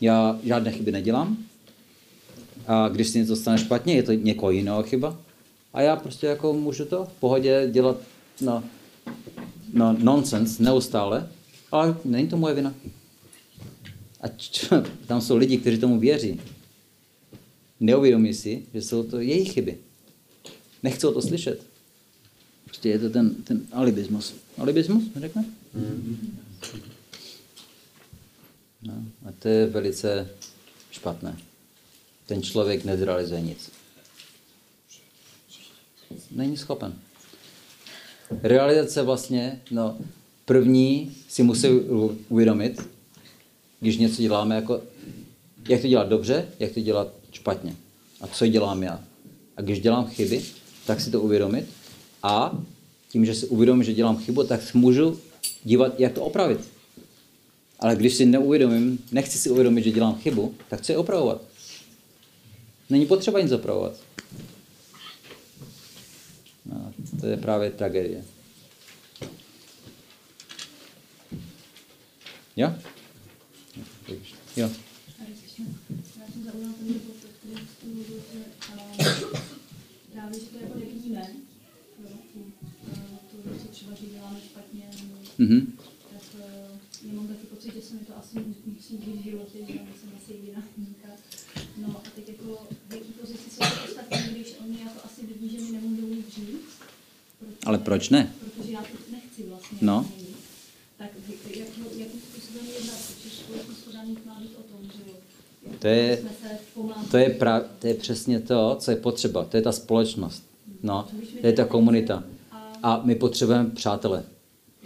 [0.00, 1.36] já žádné chyby nedělám.
[2.66, 5.18] A když si něco stane špatně, je to někoho jiného chyba.
[5.74, 7.96] A já prostě jako můžu to v pohodě dělat
[8.40, 8.64] no,
[9.72, 11.28] no, nonsense neustále,
[11.72, 12.74] ale není to moje vina.
[14.20, 14.66] A č-
[15.06, 16.40] tam jsou lidi, kteří tomu věří.
[17.80, 19.78] Neuvědomí si, že jsou to jejich chyby.
[20.82, 21.62] Nechcou to slyšet.
[22.64, 24.34] Prostě je to ten, ten alibismus.
[24.58, 25.44] Alibismus, řekne?
[28.82, 28.94] No,
[29.28, 30.28] a to je velice
[30.90, 31.38] špatné.
[32.26, 33.70] Ten člověk nezrealizuje nic.
[36.30, 36.94] Není schopen.
[38.42, 39.98] Realizace vlastně, no,
[40.44, 41.68] první si musí
[42.28, 42.88] uvědomit,
[43.80, 44.82] když něco děláme, jako,
[45.68, 47.76] jak to dělat dobře, jak to dělat špatně.
[48.20, 49.00] A co dělám já.
[49.56, 50.42] A když dělám chyby,
[50.86, 51.66] tak si to uvědomit
[52.22, 52.58] a
[53.08, 55.20] tím, že si uvědomím, že dělám chybu, tak můžu
[55.64, 56.60] dívat, jak to opravit.
[57.78, 61.42] Ale když si neuvědomím, nechci si uvědomit, že dělám chybu, tak co je opravovat?
[62.90, 63.92] Není potřeba nic opravovat.
[66.66, 68.24] No, to je právě tragédie.
[72.56, 72.74] Jo?
[74.56, 74.70] Jo.
[75.18, 75.66] Hare Krishna.
[76.20, 77.86] Já jsem zaujala ten bod, o kterém jste
[78.72, 79.40] že eh,
[80.12, 81.26] právě, že to jako nevidíme,
[82.02, 82.08] jo,
[82.92, 84.84] eh, to, že třeba, že děláme špatně,
[85.38, 85.72] Mhm.
[86.12, 86.68] tak eh,
[87.08, 90.10] já mám taky pocit, že se mi to asi musí být v životě, že jsem
[90.22, 91.08] asi jediná výjimka.
[91.76, 95.48] No a teď jako v jaký pozici jsou ty ostatní, když oni jako asi vidí,
[95.56, 96.72] že mi nemůžou nic říct,
[97.38, 98.32] protože, Ale proč ne?
[98.40, 99.78] protože já to nechci vlastně.
[99.80, 100.10] No.
[100.16, 100.36] měnit.
[100.98, 101.10] Tak
[101.56, 105.16] jak, jakým způsobem jednat, protože společnost pořádně má být o tom, že jo,
[105.78, 106.22] To je.
[107.10, 109.44] To je, pra, to je přesně to, co je potřeba.
[109.44, 110.42] To je ta společnost.
[110.82, 111.08] No,
[111.40, 112.24] to je ta komunita.
[112.82, 114.22] A my potřebujeme přátele.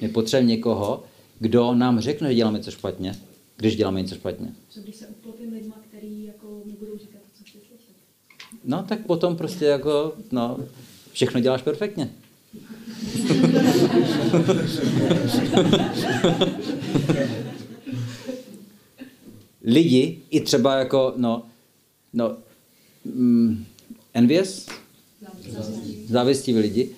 [0.01, 1.05] My potřebujeme někoho,
[1.39, 3.19] kdo nám řekne, že děláme něco špatně,
[3.57, 4.53] když děláme něco špatně.
[4.69, 7.95] Co když se obklopím lidma, který jako mi budou říkat to, co chci slyšet?
[8.65, 10.59] No, tak potom prostě jako, no,
[11.13, 12.11] všechno děláš perfektně.
[19.65, 21.43] Lidi, i třeba jako, no,
[22.13, 22.37] no,
[23.05, 23.65] mm,
[24.15, 24.67] envious,
[26.09, 26.91] závistiví lidi,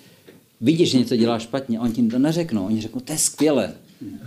[0.61, 3.73] vidí, že něco dělá špatně, oni ti to neřeknou, oni řeknou, to je skvělé,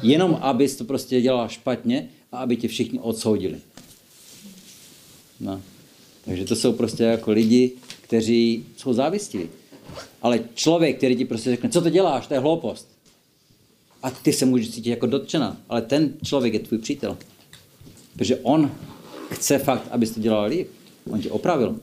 [0.02, 3.58] jenom abys to prostě dělal špatně a aby tě všichni odsoudili.
[5.40, 5.62] No.
[6.24, 9.48] Takže to jsou prostě jako lidi, kteří jsou závistiví.
[10.22, 12.88] Ale člověk, který ti prostě řekne, co to děláš, to je hloupost.
[14.02, 17.18] A ty se můžeš cítit jako dotčena, ale ten člověk je tvůj přítel.
[18.12, 18.70] Protože on
[19.30, 20.68] chce fakt, abys to dělal líp.
[21.10, 21.80] On tě opravil.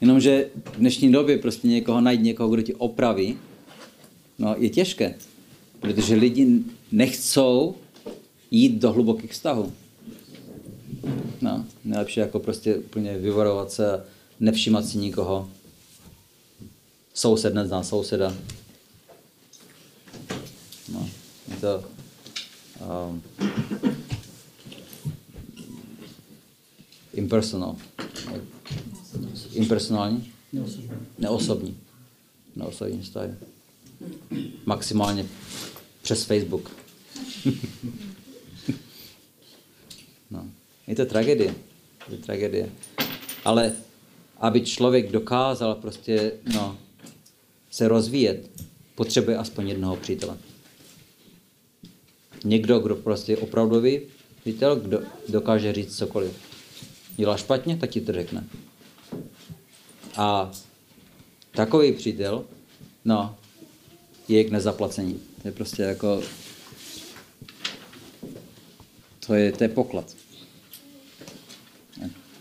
[0.00, 3.38] Jenomže v dnešní době prostě někoho najít někoho, kdo ti opraví,
[4.38, 5.14] no je těžké.
[5.80, 6.60] Protože lidi
[6.92, 7.74] nechcou
[8.50, 9.72] jít do hlubokých vztahů.
[11.40, 14.00] No, nejlepší jako prostě úplně vyvarovat se a
[14.40, 15.50] nevšímat si nikoho.
[17.14, 18.34] Soused nezná souseda.
[20.92, 21.08] No,
[21.50, 21.84] je to
[23.10, 23.22] um,
[27.16, 27.76] impersonal.
[29.52, 30.32] Impersonální?
[31.18, 31.76] Neosobní.
[32.56, 33.34] Neosobní vztahy.
[34.66, 35.26] Maximálně
[36.02, 36.70] přes Facebook.
[40.30, 40.46] no.
[40.86, 41.54] Je to tragédie.
[42.10, 42.70] Je to tragédie.
[43.44, 43.72] Ale
[44.38, 46.78] aby člověk dokázal prostě no,
[47.70, 48.50] se rozvíjet,
[48.94, 50.38] potřebuje aspoň jednoho přítele.
[52.44, 54.00] Někdo, kdo prostě je opravdový
[54.40, 56.45] přítel, kdo dokáže říct cokoliv.
[57.16, 58.44] Dělá špatně, tak ti to řekne.
[60.16, 60.50] A
[61.50, 62.44] takový přítel,
[63.04, 63.38] no,
[64.28, 65.20] je k nezaplacení.
[65.42, 66.22] To je prostě jako,
[69.26, 70.16] to je, to je poklad.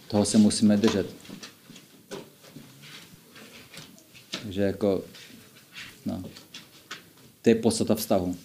[0.08, 1.16] Toho se musíme držet.
[4.42, 5.04] Takže jako,
[6.06, 6.24] no,
[7.42, 8.38] to je podstata vztahu.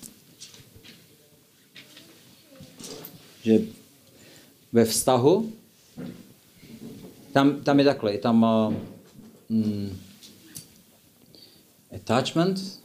[3.43, 3.59] Že
[4.73, 5.53] ve vztahu,
[7.33, 8.75] tam, tam je takhle, je tam uh,
[9.49, 9.99] mm,
[11.97, 12.81] attachment,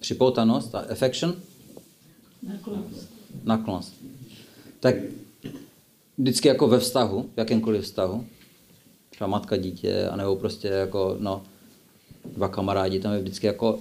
[0.00, 1.36] připoutanost a affection,
[3.44, 3.94] naklonost.
[4.80, 4.94] Tak
[6.18, 8.26] vždycky jako ve vztahu, v jakémkoliv vztahu,
[9.10, 11.42] třeba matka, dítě, anebo prostě jako, no,
[12.24, 13.80] dva kamarádi, tam je vždycky jako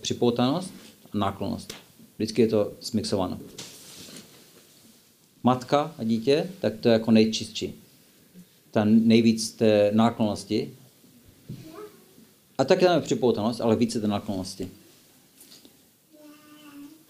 [0.00, 0.72] připoutanost
[1.12, 1.72] a náklonost.
[2.16, 3.38] Vždycky je to smixováno.
[5.42, 7.74] Matka a dítě, tak to je jako nejčistší.
[8.70, 10.74] Ta nejvíc té náklonosti.
[12.58, 14.68] A taky tam je připoutanost, ale více té náklonosti.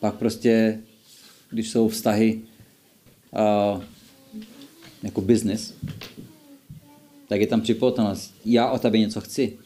[0.00, 0.80] Pak prostě,
[1.50, 2.40] když jsou vztahy
[3.30, 3.82] uh,
[5.02, 5.74] jako business,
[7.28, 8.34] tak je tam připoutanost.
[8.44, 9.58] Já o tebe něco chci,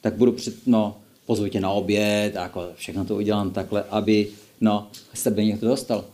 [0.00, 4.28] tak budu před, no, pozvu tě na oběd, jako všechno to udělám takhle, aby,
[4.60, 6.04] no, z tebe někdo dostal.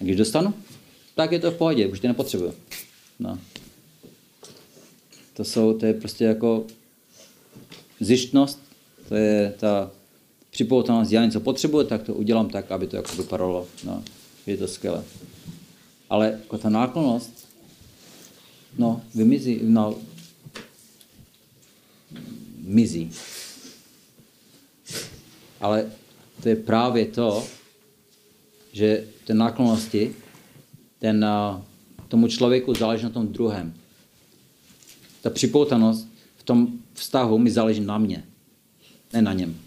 [0.00, 0.54] A když dostanu,
[1.14, 2.54] tak je to v pohodě, už tě nepotřebuju.
[3.18, 3.38] No.
[5.34, 6.66] To jsou, to je prostě jako
[8.00, 8.62] zjištnost,
[9.08, 9.90] to je ta
[10.50, 13.68] připoutanost, já něco potřebuji, tak to udělám tak, aby to jako vypadalo.
[13.84, 14.04] No,
[14.46, 15.04] je to skvělé.
[16.10, 17.48] Ale jako ta náklonost,
[18.78, 19.98] no, vymizí, no,
[22.58, 23.10] mizí.
[25.60, 25.92] Ale
[26.42, 27.44] to je právě to,
[28.72, 30.14] že ten náklonosti,
[30.98, 31.62] ten, uh,
[32.08, 33.74] tomu člověku záleží na tom druhém.
[35.22, 38.24] Ta připoutanost v tom vztahu mi záleží na mě,
[39.12, 39.58] ne na něm.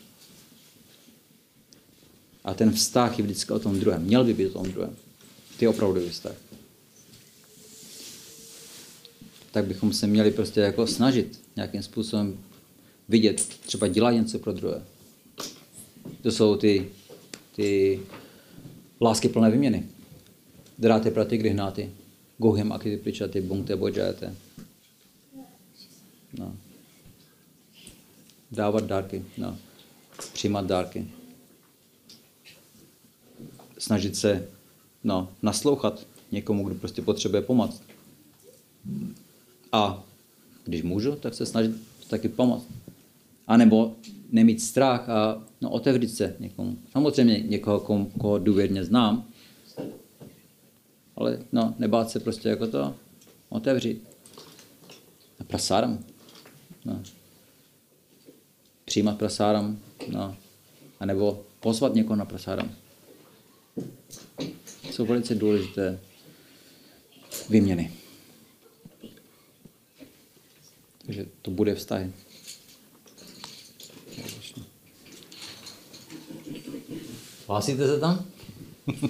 [2.44, 4.04] A ten vztah je vždycky o tom druhém.
[4.04, 4.96] Měl by být o tom druhém.
[5.58, 6.36] Ty opravdový vztah.
[9.52, 12.40] Tak bychom se měli prostě jako snažit nějakým způsobem
[13.10, 14.82] vidět, třeba dělat něco pro druhé.
[16.22, 16.90] To jsou ty,
[17.56, 18.00] ty
[19.02, 19.86] lásky plné výměny.
[20.78, 21.92] Dráte praty, kdy hnáty.
[22.38, 24.36] Gohem, aky pričaty, bunkte, bodžajete.
[26.38, 26.56] No.
[28.52, 29.58] Dávat dárky, no.
[30.34, 31.08] Přijímat dárky.
[33.78, 34.48] Snažit se
[35.04, 37.82] no, naslouchat někomu, kdo prostě potřebuje pomoc.
[39.72, 40.04] A
[40.66, 41.72] když můžu, tak se snažit
[42.10, 42.68] taky pomoct.
[43.48, 43.96] A nebo
[44.32, 46.78] nemít strach a no, otevřít se někomu.
[46.92, 49.26] Samozřejmě někoho, koho, koho důvěrně znám,
[51.16, 52.96] ale no, nebát se prostě jako to
[53.50, 54.04] otevřít.
[55.40, 56.04] A prasáram.
[56.86, 57.04] No.
[58.86, 59.80] Přijímat prasáram.
[60.12, 60.36] No.
[61.00, 62.72] A nebo pozvat někoho na prasáram.
[64.92, 66.00] Jsou velice důležité
[67.50, 67.92] výměny.
[71.06, 72.14] Takže to bude vztahy.
[77.50, 78.26] Hlásíte se tam?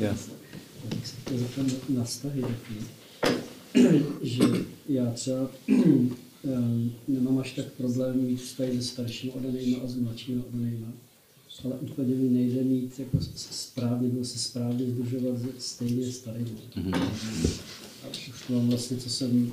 [0.00, 0.30] yes.
[0.88, 2.74] Tak se to zeptám na vztahy taky.
[4.22, 4.44] že
[4.88, 10.42] já třeba eh, nemám až tak problém mít vztahy se staršími odanýma a s mladšími
[10.48, 10.86] odanýma.
[11.64, 16.50] Ale úplně mi nejde mít jako správně, nebo se správně združovat se stejně starými.
[16.76, 17.60] Mm-hmm.
[18.04, 19.52] A už to mám vlastně, co jsem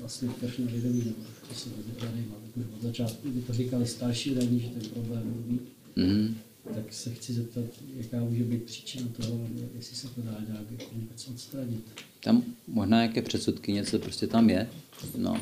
[0.00, 1.16] vlastně v na vědomí, nebo
[1.48, 2.34] to jsem odanýma.
[2.56, 5.60] Už od začátku, kdy to říkali starší odaní, že ten problém mluví.
[5.96, 7.64] Mm-hmm tak se chci zeptat,
[7.96, 9.46] jaká může být příčina toho,
[9.76, 11.84] jestli se to dá nějak vůbec odstranit.
[12.20, 14.70] Tam možná jaké předsudky, něco prostě tam je,
[15.16, 15.40] no,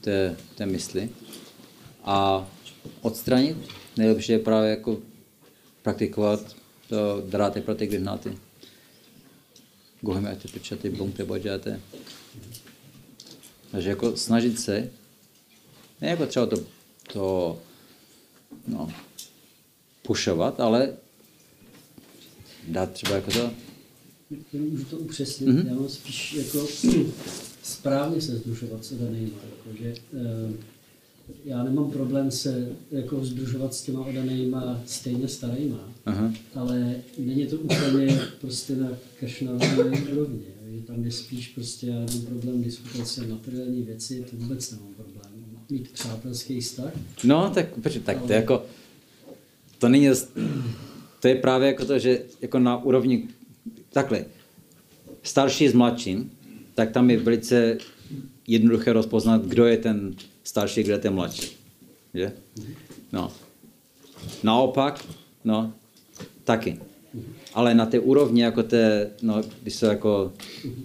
[0.00, 1.10] té, té mysli.
[2.04, 2.48] A
[3.00, 3.56] odstranit
[3.96, 4.98] nejlepší je právě jako
[5.82, 6.56] praktikovat
[6.88, 8.38] to dráty praty gryhnáty.
[10.00, 11.80] Gohemete, pečaty, bongte, bojate.
[13.70, 14.90] Takže jako snažit se,
[16.00, 16.56] ne jako třeba to,
[17.12, 17.58] to
[18.66, 18.92] no,
[20.02, 20.92] pušovat, ale
[22.68, 23.50] dát třeba jako to...
[24.52, 25.68] Můžu to upřesnit, mm-hmm.
[25.68, 26.66] já mám spíš jako
[27.62, 30.54] správně se združovat se danýma, jakože uh,
[31.44, 36.32] já nemám problém se jako združovat s těma odanýma stejně starýma, Aha.
[36.54, 38.88] ale není to úplně prostě na
[39.20, 39.66] kašnální
[40.12, 40.42] úrovni.
[40.86, 45.32] Tam je spíš prostě, já mám problém diskutovat se materiální věci, to vůbec nemám problém.
[45.70, 46.92] Mít přátelský vztah.
[47.24, 47.66] No, tak,
[48.04, 48.64] tak to jako,
[49.82, 50.08] to není,
[51.20, 53.28] to je právě jako to, že jako na úrovni,
[53.92, 54.24] takhle,
[55.22, 56.30] starší s mladším,
[56.74, 57.78] tak tam je velice
[58.46, 60.14] jednoduché rozpoznat, kdo je ten
[60.44, 61.56] starší, kdo je ten mladší.
[62.14, 62.32] Že?
[63.12, 63.32] No.
[64.42, 65.04] Naopak,
[65.44, 65.72] no,
[66.44, 66.78] taky.
[67.54, 70.32] Ale na té úrovni, jako té, no, když jsou jako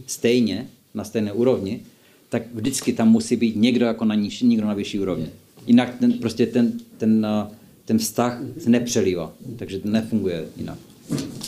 [0.07, 1.81] stejně, na stejné úrovni,
[2.29, 5.29] tak vždycky tam musí být někdo jako na nižší, někdo na vyšší úrovni.
[5.67, 7.56] Jinak ten, prostě ten, ten uh,
[7.87, 10.79] ten vztah se nepřelívá, takže to nefunguje jinak.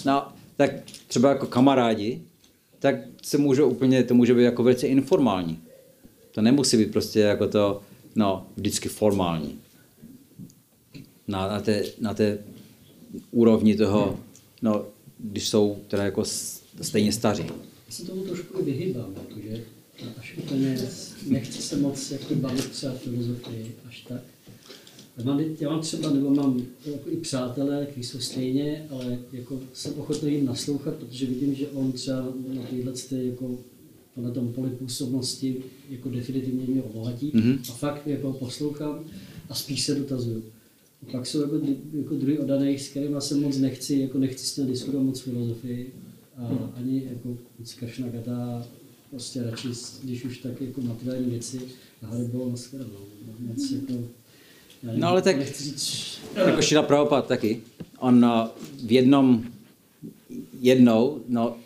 [0.05, 0.27] No,
[0.57, 0.71] tak
[1.07, 2.21] třeba jako kamarádi,
[2.79, 5.59] tak se může úplně, to může být jako velice informální.
[6.31, 7.81] To nemusí být prostě jako to,
[8.15, 9.59] no, vždycky formální.
[11.27, 12.37] Na, na, té, na té
[13.31, 14.19] úrovni toho,
[14.61, 14.85] no,
[15.17, 16.23] když jsou teda jako
[16.81, 17.43] stejně staří.
[17.87, 19.63] Já se tomu trošku vyhýbám, protože
[20.17, 20.77] až úplně
[21.27, 24.21] nechci se moc jako bavit třeba filozofii, až tak.
[25.19, 29.59] Já mám, já mám třeba, nebo mám jako i přátelé, kteří jsou stejně, ale jako
[29.73, 33.57] jsem ochotný jim naslouchat, protože vidím, že on třeba na téhle jako
[34.17, 37.59] na tom poli působnosti jako definitivně mě obohatí mm-hmm.
[37.69, 38.99] a fakt jako poslouchám
[39.49, 40.43] a spíš se dotazuju.
[41.01, 41.59] A pak jsou jako,
[41.93, 45.93] jako druhý odaných, s kterými se moc nechci, jako nechci s tím diskutovat moc filozofii
[46.37, 46.71] a mm.
[46.75, 48.67] ani jako moc Kršna Gata,
[49.09, 49.67] prostě radši,
[50.03, 51.59] když už tak jako materiální věci,
[52.01, 53.05] a Haribo, nashledanou.
[53.39, 53.93] Moc jako
[54.83, 55.35] No ale tak,
[56.47, 57.61] jako Šila Prabhupada taky,
[57.99, 58.47] on uh,
[58.85, 59.43] v jednom,
[60.59, 61.57] jednou, no,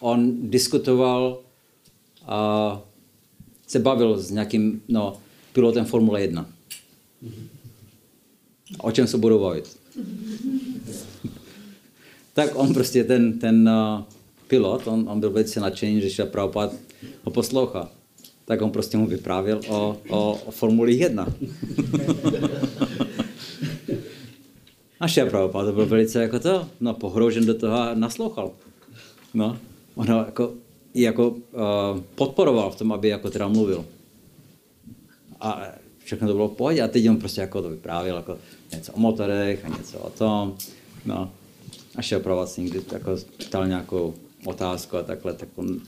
[0.00, 1.40] on diskutoval
[2.26, 2.80] a
[3.66, 5.20] se bavil s nějakým, no,
[5.52, 6.46] pilotem Formule 1.
[8.78, 9.76] O čem se budou bavit?
[12.34, 14.02] tak on prostě, ten, ten uh,
[14.46, 16.72] pilot, on, on byl velice nadšený, že Šila Prabhupada
[17.24, 17.97] ho poslouchá
[18.48, 21.26] tak on prostě mu vyprávěl o, o, o Formuli 1.
[25.00, 28.52] A šéf to byl velice jako to, no, pohroužen do toho a naslouchal.
[29.34, 29.58] No,
[29.94, 30.52] ono jako,
[30.94, 31.38] jako uh,
[32.14, 33.84] podporoval v tom, aby jako teda mluvil.
[35.40, 35.62] A
[36.04, 38.38] všechno to bylo v pohodě a teď on prostě jako to vyprávěl jako
[38.72, 40.54] něco o motorech a něco o tom.
[41.06, 41.32] No.
[41.96, 45.80] A šéf si někdy jako ptal nějakou otázku a takhle, tak on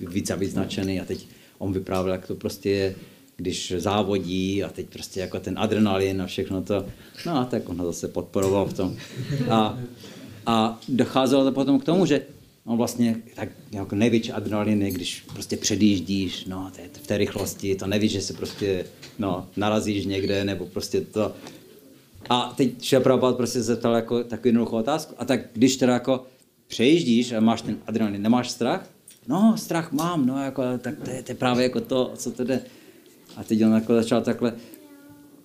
[0.00, 1.26] víc a víc značený a teď
[1.58, 2.94] on vyprávěl, jak to prostě je,
[3.36, 6.86] když závodí a teď prostě jako ten adrenalin a všechno to,
[7.26, 8.96] no a tak on ho zase podporoval v tom.
[9.50, 9.78] A,
[10.46, 12.22] a docházelo to potom k tomu, že
[12.64, 17.74] on vlastně tak jako největší adrenalin je, když prostě předjíždíš, no, je v té rychlosti,
[17.74, 18.84] to nevíš, že se prostě,
[19.18, 21.32] no, narazíš někde, nebo prostě to.
[22.28, 25.14] A teď Prabhupada prostě zeptal jako takovou jednoduchou otázku.
[25.18, 26.26] A tak když teda jako
[26.66, 28.90] přejíždíš a máš ten adrenalin, nemáš strach?
[29.28, 32.44] No strach mám, no jako, tak to je, to je právě jako to, co to
[32.44, 32.60] jde.
[33.36, 34.52] A teď on jako začal takhle,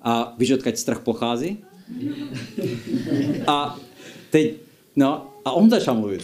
[0.01, 1.57] a víš, odkud strach pochází?
[3.47, 3.79] A
[4.29, 4.53] teď,
[4.95, 6.23] no, a on začal mluvit.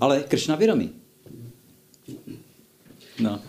[0.00, 0.90] Ale Kršna vědomí.
[3.20, 3.40] No,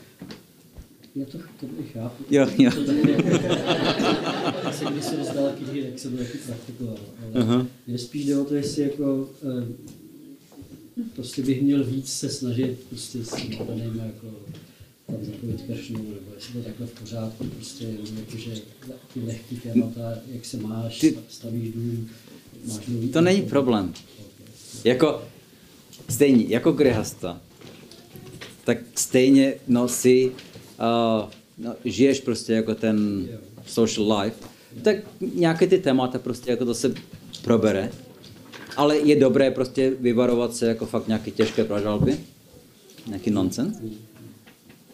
[1.15, 2.23] Já to, to chápu.
[2.29, 2.71] jo, jo.
[4.71, 6.97] Jsem když zdal knihy, tak jsem to taky praktikoval.
[7.35, 9.67] Ale mě spíš jde o to, jestli jako, eh,
[11.15, 14.27] prostě bych měl víc se snažit prostě s tím daným jako
[15.11, 18.51] tam zapojit kršnou, nebo jestli to takhle v pořádku, prostě jenom jakože
[19.13, 22.09] ty lehký témata, jak se máš, Ty- stavíš dům,
[22.65, 23.93] máš nový To není problém.
[24.83, 25.21] Jako,
[26.09, 27.41] stejně, jako grihasta,
[28.63, 33.27] tak stejně no, si, uh, no, žiješ prostě jako ten
[33.65, 34.47] social life,
[34.81, 34.97] tak
[35.35, 36.93] nějaké ty témata prostě jako to se
[37.41, 37.91] probere,
[38.77, 42.19] ale je dobré prostě vyvarovat se jako fakt nějaké těžké pražalby,
[43.07, 43.77] nějaký nonsens.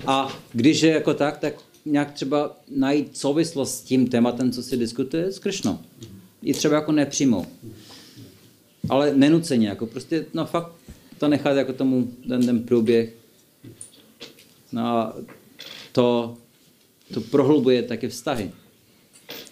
[0.07, 1.53] A když je jako tak, tak
[1.85, 5.79] nějak třeba najít souvislost s tím tématem, co se diskutuje s Kršnou.
[6.43, 7.45] I třeba jako nepřímou.
[8.89, 10.71] Ale nenuceně, jako prostě, no fakt
[11.17, 13.13] to nechat jako tomu ten, ten průběh.
[14.71, 15.15] No a
[15.91, 16.37] to,
[17.13, 18.51] to prohlubuje taky vztahy.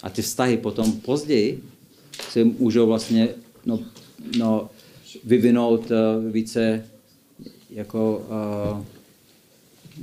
[0.03, 1.63] A ty vztahy potom později
[2.29, 3.29] se můžou vlastně
[3.65, 3.79] no,
[4.37, 4.69] no,
[5.23, 6.89] vyvinout uh, více
[7.69, 8.85] jako uh,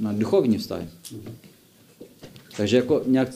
[0.02, 0.88] na duchovní vztahy.
[2.56, 3.28] Takže jako nějak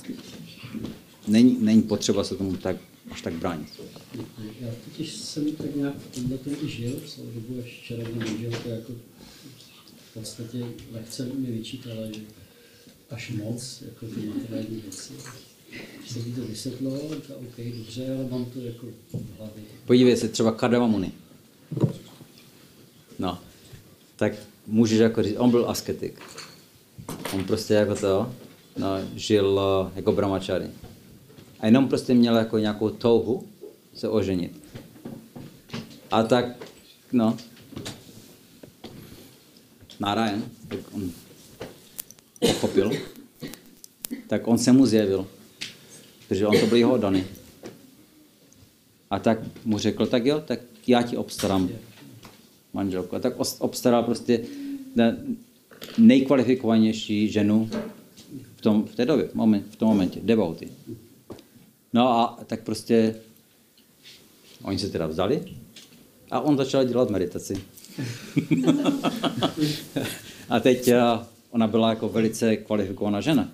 [1.29, 2.77] není, není potřeba se tomu tak
[3.11, 3.68] až tak bránit.
[4.61, 8.68] Já totiž jsem tak nějak v tomhle tom i žil, celou dobu až čarovně manželka
[8.68, 8.93] jako
[10.11, 12.20] v podstatě lehce mi vyčítala, že
[13.11, 15.12] až moc, jako ty materiální věci.
[16.07, 19.62] Jsem jí to vysvětloval, tak OK, dobře, ale mám to jako v hlavě.
[19.87, 21.12] Podívej se, třeba Kardamamuni.
[23.19, 23.39] No,
[24.17, 24.33] tak
[24.67, 26.21] můžeš jako říct, on byl asketik.
[27.35, 28.35] On prostě jako to,
[28.77, 30.67] no, žil eh, jako brahmachari.
[31.61, 33.49] A jenom prostě měl jako nějakou touhu
[33.95, 34.62] se oženit.
[36.11, 36.47] A tak,
[37.12, 37.37] no,
[40.01, 41.12] Narayan, tak on
[42.41, 42.91] pochopil,
[44.27, 45.27] tak on se mu zjevil,
[46.29, 47.24] protože on to byl jeho daný.
[49.11, 51.68] A tak mu řekl, tak jo, tak já ti obstarám
[52.72, 53.16] manželku.
[53.16, 54.41] A tak obstaral prostě
[54.97, 55.16] ne-
[55.99, 57.70] nejkvalifikovanější ženu
[58.57, 60.68] v, tom, v té době, moment, v tom momentě, devouty.
[61.93, 63.14] No a tak prostě
[64.62, 65.43] oni se teda vzali
[66.31, 67.55] a on začal dělat meditaci.
[70.49, 73.49] a teď a, ona byla jako velice kvalifikovaná žena.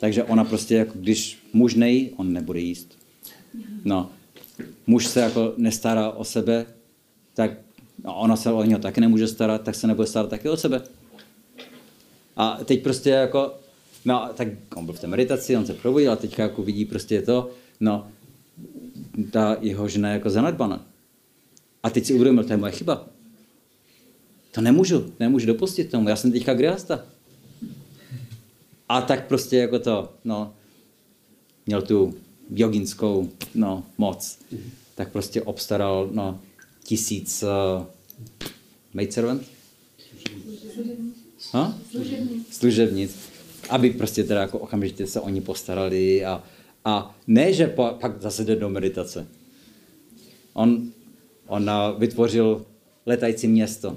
[0.00, 2.98] Takže ona prostě, jako když muž nejí, on nebude jíst.
[3.84, 4.10] No,
[4.86, 6.66] muž se jako nestará o sebe,
[7.34, 7.50] tak
[8.04, 10.82] no, ona se o něho taky nemůže starat, tak se nebude starat taky o sebe.
[12.36, 13.54] A teď prostě jako,
[14.04, 17.22] no tak on byl v té meditaci, on se probudil a teďka jako vidí prostě
[17.22, 18.08] to, no,
[19.30, 20.86] ta jeho žena je jako zanedbaná.
[21.82, 23.06] A teď si uvědomil, to je moje chyba.
[24.52, 27.04] To nemůžu, nemůžu dopustit tomu, já jsem teďka griasta.
[28.90, 30.54] A tak prostě jako to, no,
[31.66, 32.14] měl tu
[32.50, 34.38] joginskou, no, moc.
[34.94, 36.40] Tak prostě obstaral, no,
[36.84, 37.86] tisíc uh,
[38.94, 39.42] maidservant?
[41.52, 41.78] Ha?
[42.50, 43.16] Služebnic.
[43.68, 46.44] Aby prostě teda jako okamžitě se oni postarali a,
[46.84, 49.26] a ne, že pa, pak zase jde do meditace.
[50.52, 50.92] On,
[51.46, 52.66] on uh, vytvořil
[53.06, 53.96] letající město.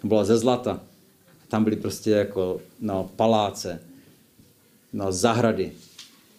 [0.00, 0.91] To bylo ze zlata.
[1.52, 3.80] Tam byly prostě jako no, paláce,
[4.92, 5.72] no, zahrady,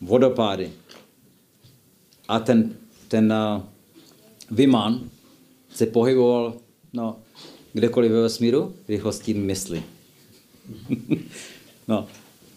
[0.02, 0.72] vodopády.
[2.28, 2.76] A ten,
[3.08, 3.62] ten uh,
[4.52, 5.10] Vimán
[5.70, 6.54] se pohyboval
[6.94, 7.18] no,
[7.74, 9.84] kdekoliv ve vesmíru rychlostí mysli.
[11.88, 12.08] no,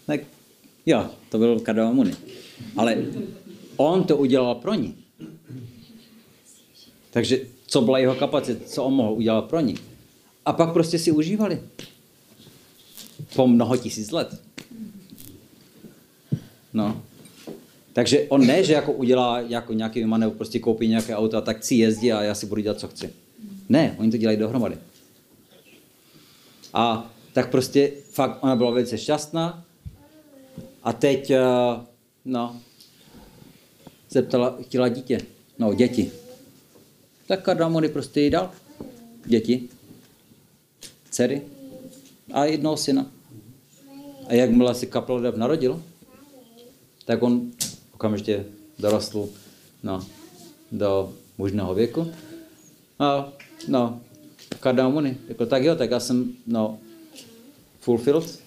[0.05, 0.21] tak
[0.85, 2.15] jo, to byl Kardamamuni.
[2.77, 3.05] Ale
[3.75, 4.95] on to udělal pro ní.
[7.11, 9.75] Takže co byla jeho kapacita, co on mohl udělat pro ní.
[10.45, 11.61] A pak prostě si užívali.
[13.35, 14.41] Po mnoho tisíc let.
[16.73, 17.03] No.
[17.93, 21.63] Takže on ne, že jako udělá jako nějaký nebo prostě koupí nějaké auto a tak
[21.63, 23.13] si jezdí a já si budu dělat, co chci.
[23.69, 24.77] Ne, oni to dělají dohromady.
[26.73, 29.65] A tak prostě fakt ona byla velice šťastná
[30.83, 31.41] a teď, eh,
[32.25, 32.61] no,
[34.09, 35.19] se ptala, chtěla dítě,
[35.59, 36.11] no děti.
[37.27, 38.51] Tak Kardamony prostě jí dal
[39.25, 39.69] děti,
[41.09, 41.41] dcery
[42.33, 43.05] a jednoho syna.
[44.27, 45.83] A jakmile si Kaplodev narodil,
[47.05, 47.51] tak on
[47.93, 48.45] okamžitě
[48.79, 49.29] dorostl
[49.83, 50.05] no,
[50.71, 52.11] do možného věku.
[52.99, 53.29] A
[53.67, 54.01] no,
[54.59, 56.79] Kardamony, jako tak jo, tak já jsem no,
[57.79, 58.39] fulfilled,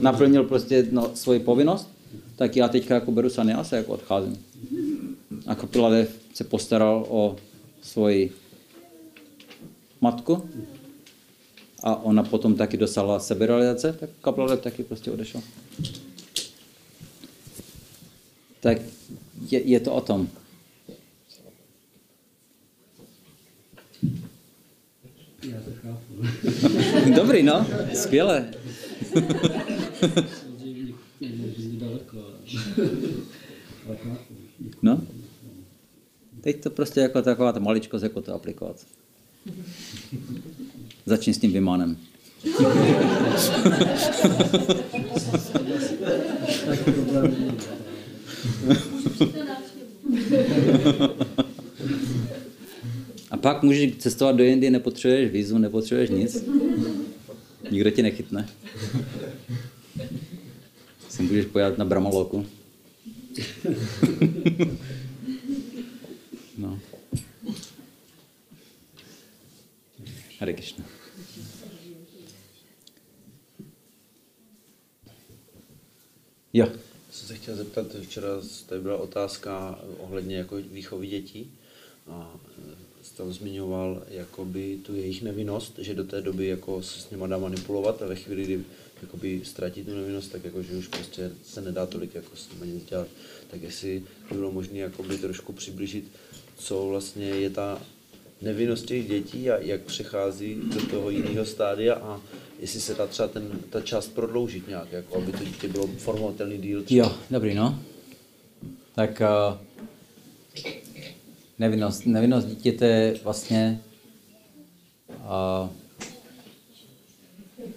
[0.00, 1.88] naplnil prostě no, svoji povinnost,
[2.36, 4.44] tak já teďka jako beru saniase, jako odcházím.
[5.46, 7.36] A Kapiladev se postaral o
[7.82, 8.32] svoji
[10.00, 10.48] matku
[11.82, 15.40] a ona potom taky dosáhla seberealizace, tak Kapladeb taky prostě odešel.
[18.60, 18.78] Tak
[19.50, 20.28] je, je to o tom.
[25.42, 26.14] Já to chápu.
[27.16, 28.50] Dobrý, no, skvěle.
[34.82, 35.02] No.
[36.40, 38.86] Teď to prostě jako taková ta maličkost, jako to aplikovat.
[41.08, 41.96] Začni s tím návštěvu.
[53.30, 56.44] A pak můžeš cestovat do Indie, nepotřebuješ vízu, nepotřebuješ nic.
[57.70, 58.48] Nikdo tě nechytne.
[61.08, 62.46] Si můžeš pojat na Brahmaloku.
[66.58, 66.78] no.
[70.40, 70.97] Hare Krishna.
[76.52, 76.68] Jo.
[77.10, 78.28] Jsem se chtěl zeptat, včera
[78.66, 81.50] tady byla otázka ohledně jako výchovy dětí
[82.06, 87.00] a e, jste tam zmiňoval jakoby tu jejich nevinnost, že do té doby jako se
[87.00, 88.64] s nima dá manipulovat a ve chvíli, kdy
[89.02, 92.72] jakoby ztratí tu nevinnost, tak jako, že už prostě se nedá tolik jako s nimi
[92.72, 93.08] nic dělat.
[93.50, 96.04] Tak jestli by bylo možné jakoby trošku přiblížit,
[96.56, 97.82] co vlastně je ta
[98.42, 102.20] nevinnost těch dětí a jak přechází do toho jiného stádia a
[102.58, 106.58] jestli se dá třeba ten, ta část prodloužit nějak, jako aby to dítě bylo formovatelný
[106.58, 106.82] díl.
[106.82, 106.98] třeba.
[106.98, 107.82] Jo, dobrý, no.
[108.94, 109.58] Tak uh,
[111.58, 113.80] nevinnost, nevinnost dítěte vlastně
[115.08, 115.68] uh,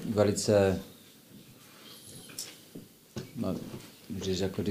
[0.10, 0.82] velice
[3.36, 3.56] no,
[4.22, 4.64] říct, jako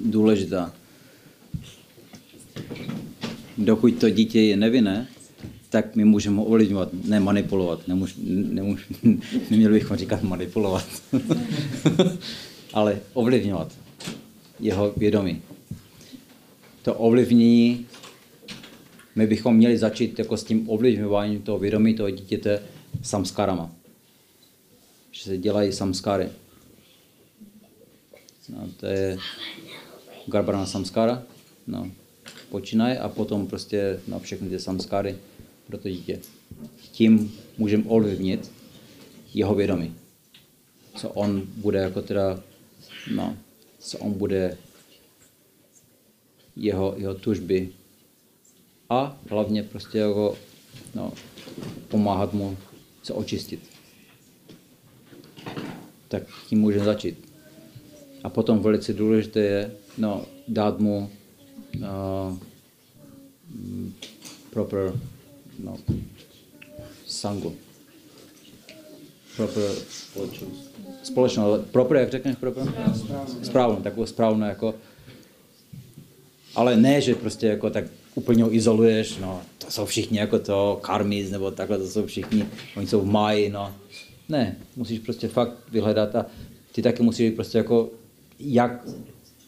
[0.00, 0.72] důležitá.
[3.58, 5.08] Dokud to dítě je nevinné,
[5.70, 7.88] tak my můžeme ovlivňovat, ne manipulovat.
[7.88, 8.86] Nemůž, nemůž,
[9.50, 10.86] neměli bychom říkat manipulovat,
[12.72, 13.72] ale ovlivňovat
[14.60, 15.42] jeho vědomí.
[16.82, 17.86] To ovlivnění,
[19.14, 22.62] my bychom měli začít jako s tím ovlivňováním toho vědomí toho dítěte
[23.02, 23.70] samskarama.
[25.10, 26.28] Že se dělají samskary.
[28.48, 29.18] No, to je
[30.26, 31.22] Garbarana samskara.
[31.66, 31.90] No,
[32.50, 35.16] počínaje a potom prostě na všechny ty samskáry
[35.66, 36.20] pro to dítě.
[36.92, 38.50] Tím můžeme ovlivnit
[39.34, 39.94] jeho vědomí.
[40.96, 42.42] Co on bude jako teda,
[43.14, 43.36] no,
[43.78, 44.58] co on bude
[46.56, 47.68] jeho, jeho tužby
[48.90, 50.38] a hlavně prostě jako,
[50.94, 51.12] no,
[51.88, 52.56] pomáhat mu
[53.02, 53.60] se očistit.
[56.08, 57.32] Tak tím můžeme začít.
[58.24, 61.10] A potom velice důležité je no, dát mu
[61.78, 62.38] uh,
[64.50, 65.00] proper
[65.58, 65.76] no,
[67.06, 67.54] sangu.
[69.36, 70.70] Proper Společnost.
[71.02, 72.64] společnou, ale proper, jak řekneš proper?
[73.42, 74.74] Správnou, takovou správnou jako.
[76.54, 77.84] Ale ne, že prostě jako tak
[78.14, 82.46] úplně ho izoluješ, no, to jsou všichni jako to, karmis, nebo takhle, to jsou všichni,
[82.76, 83.74] oni jsou v máji, no.
[84.28, 86.26] Ne, musíš prostě fakt vyhledat a
[86.72, 87.90] ty taky musíš být prostě jako
[88.40, 88.88] jak,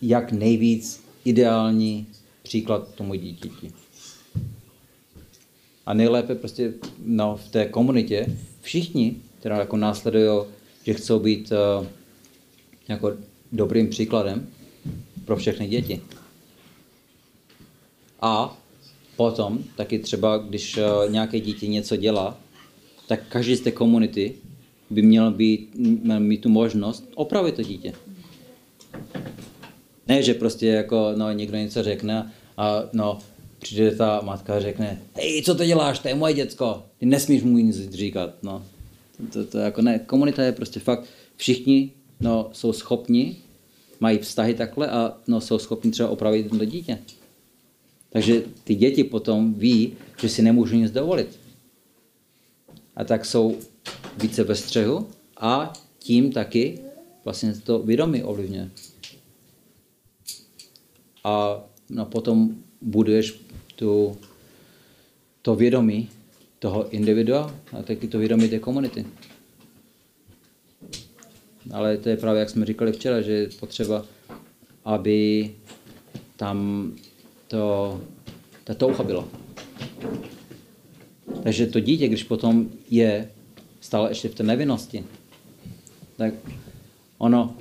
[0.02, 2.06] jak nejvíc ideální
[2.42, 3.72] příklad tomu dítěti.
[5.88, 6.72] A nejlépe prostě
[7.04, 8.26] no, v té komunitě
[8.60, 10.44] všichni, která jako následují,
[10.84, 11.86] že chcou být uh,
[12.88, 13.12] jako
[13.52, 14.48] dobrým příkladem
[15.24, 16.00] pro všechny děti.
[18.20, 18.58] A
[19.16, 22.40] potom taky třeba, když uh, nějaké dítě něco dělá,
[23.06, 24.34] tak každý z té komunity
[24.90, 27.92] by měl, být, měl mít tu možnost opravit to dítě.
[30.08, 33.18] Ne, že prostě jako no, někdo něco řekne a no,
[33.58, 37.42] přijde ta matka a řekne, hej, co to děláš, to je moje děcko, ty nesmíš
[37.42, 38.30] mu nic říkat.
[38.42, 38.64] No.
[39.32, 41.04] To, to, jako ne, komunita je prostě fakt,
[41.36, 43.36] všichni no, jsou schopni,
[44.00, 46.98] mají vztahy takhle a no, jsou schopni třeba opravit to dítě.
[48.10, 51.40] Takže ty děti potom ví, že si nemůžu nic dovolit.
[52.96, 53.56] A tak jsou
[54.22, 56.78] více ve střehu a tím taky
[57.24, 58.70] vlastně to vědomí ovlivňuje.
[61.24, 63.40] A no, potom buduješ
[63.76, 64.18] tu,
[65.42, 66.08] to vědomí
[66.58, 69.06] toho individua a taky to vědomí té komunity.
[71.72, 74.04] Ale to je právě, jak jsme říkali včera, že je potřeba,
[74.84, 75.50] aby
[76.36, 76.92] tam
[77.48, 78.00] to,
[78.64, 79.28] ta touha byla.
[81.42, 83.30] Takže to dítě, když potom je
[83.80, 85.04] stále ještě v té nevinnosti,
[86.16, 86.34] tak
[87.18, 87.56] ono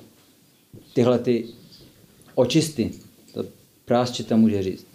[0.94, 1.46] tyhle ty
[2.36, 2.92] očisty,
[3.34, 3.46] to
[3.86, 4.87] práščita může říct,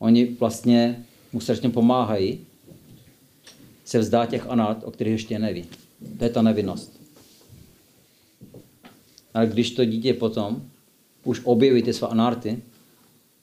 [0.00, 2.46] oni vlastně mu strašně pomáhají
[3.84, 5.64] se vzdá těch anart, o kterých ještě neví.
[6.18, 7.00] To je ta nevinnost.
[9.34, 10.70] Ale když to dítě potom
[11.24, 12.62] už objeví ty své anarty,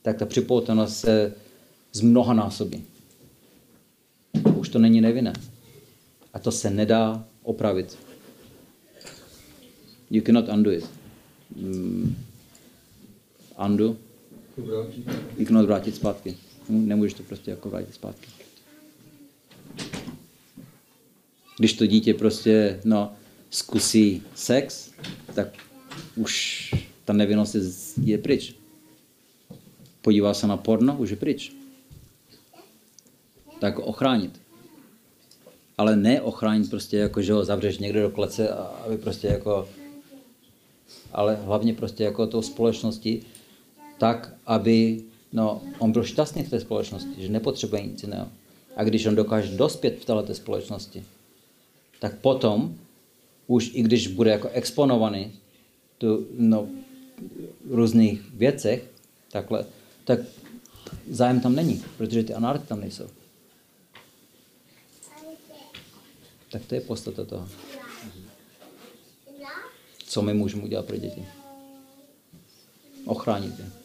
[0.02, 1.36] tak ta připoutanost se
[1.94, 2.84] z mnoha násobí.
[4.56, 5.34] Už to není nevinné.
[6.34, 7.98] A to se nedá opravit.
[10.12, 10.90] You cannot undo it.
[11.56, 12.16] Mm,
[13.66, 13.96] undo?
[15.38, 16.38] You cannot vrátit zpátky.
[16.70, 18.28] Nemůžeš to prostě jako vrátit zpátky.
[21.58, 23.14] Když to dítě prostě no,
[23.50, 24.92] zkusí sex,
[25.36, 25.48] tak
[26.16, 27.62] už ta nevinnost je,
[28.04, 28.56] je pryč.
[30.02, 31.54] Podívá se na porno, už je pryč.
[33.60, 34.42] Tak ochránit.
[35.78, 39.68] Ale ne ochránit prostě jako, že ho zavřeš někde do klece, a aby prostě jako
[41.14, 43.22] ale hlavně prostě jako tou společnosti,
[43.98, 45.04] tak, aby
[45.34, 48.28] no, on byl šťastný v té společnosti, že nepotřebuje nic jiného.
[48.76, 51.06] A když on dokáže dospět v této společnosti,
[52.00, 52.76] tak potom,
[53.48, 55.32] už i když bude jako exponovaný
[55.98, 56.68] tu, no,
[57.70, 58.90] různých věcech,
[59.32, 59.66] takhle,
[60.04, 60.20] tak
[61.10, 63.08] zájem tam není, protože ty anarty tam nejsou.
[66.52, 67.50] Tak to je podstata toho.
[70.08, 71.26] Co my můžeme udělat pro děti?
[73.06, 73.77] Ochránit je.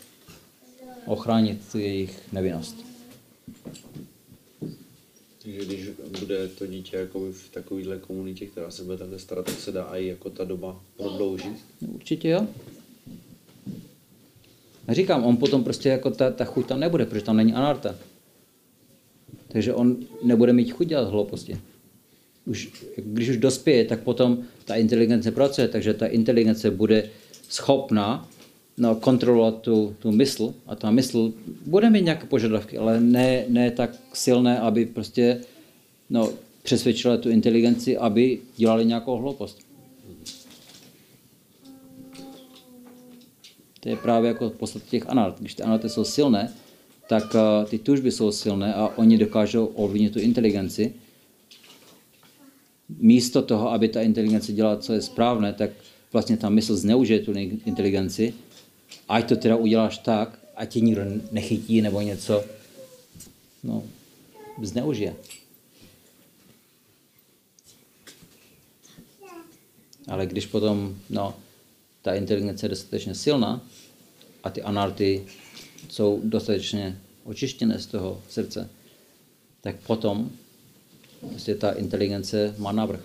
[1.07, 2.77] Ochránit jejich nevinnost.
[5.43, 5.89] Takže když
[6.21, 9.85] bude to dítě jako v takovéhle komunitě, která se bude takhle starat, tak se dá
[9.85, 11.57] i jako ta doba prodloužit.
[11.95, 12.47] Určitě jo.
[14.89, 17.95] Říkám, on potom prostě jako ta, ta chuť tam nebude, protože tam není anarta.
[19.49, 21.59] Takže on nebude mít chuť dělat hlouposti.
[22.47, 27.11] Už, když už dospěje, tak potom ta inteligence pracuje, takže ta inteligence bude
[27.49, 28.29] schopná
[28.79, 31.33] no, kontrolovat tu, tu mysl a ta mysl
[31.67, 35.41] bude mít nějaké požadavky, ale ne, ne tak silné, aby prostě
[36.11, 39.59] no, přesvědčila tu inteligenci, aby dělali nějakou hloupost.
[43.81, 45.41] To je právě jako v podstatě těch analt.
[45.41, 46.53] Když ty analty jsou silné,
[47.09, 50.95] tak uh, ty tužby jsou silné a oni dokážou ovlivnit tu inteligenci.
[52.99, 55.71] Místo toho, aby ta inteligence dělala, co je správné, tak
[56.13, 57.33] vlastně ta mysl zneužije tu
[57.67, 58.35] inteligenci.
[59.09, 62.45] Ať to teda uděláš tak, ať tě nikdo nechytí nebo něco,
[63.63, 63.85] no,
[64.63, 65.17] zneužije.
[70.09, 71.35] Ale když potom, no,
[72.03, 73.61] ta inteligence je dostatečně silná
[74.45, 75.27] a ty anarty
[75.89, 78.71] jsou dostatečně očištěné z toho srdce,
[79.61, 80.31] tak potom
[81.29, 83.05] prostě ta inteligence má navrh.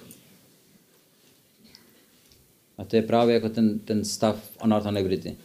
[2.78, 5.38] A to je právě jako ten, ten stav anarta negrity.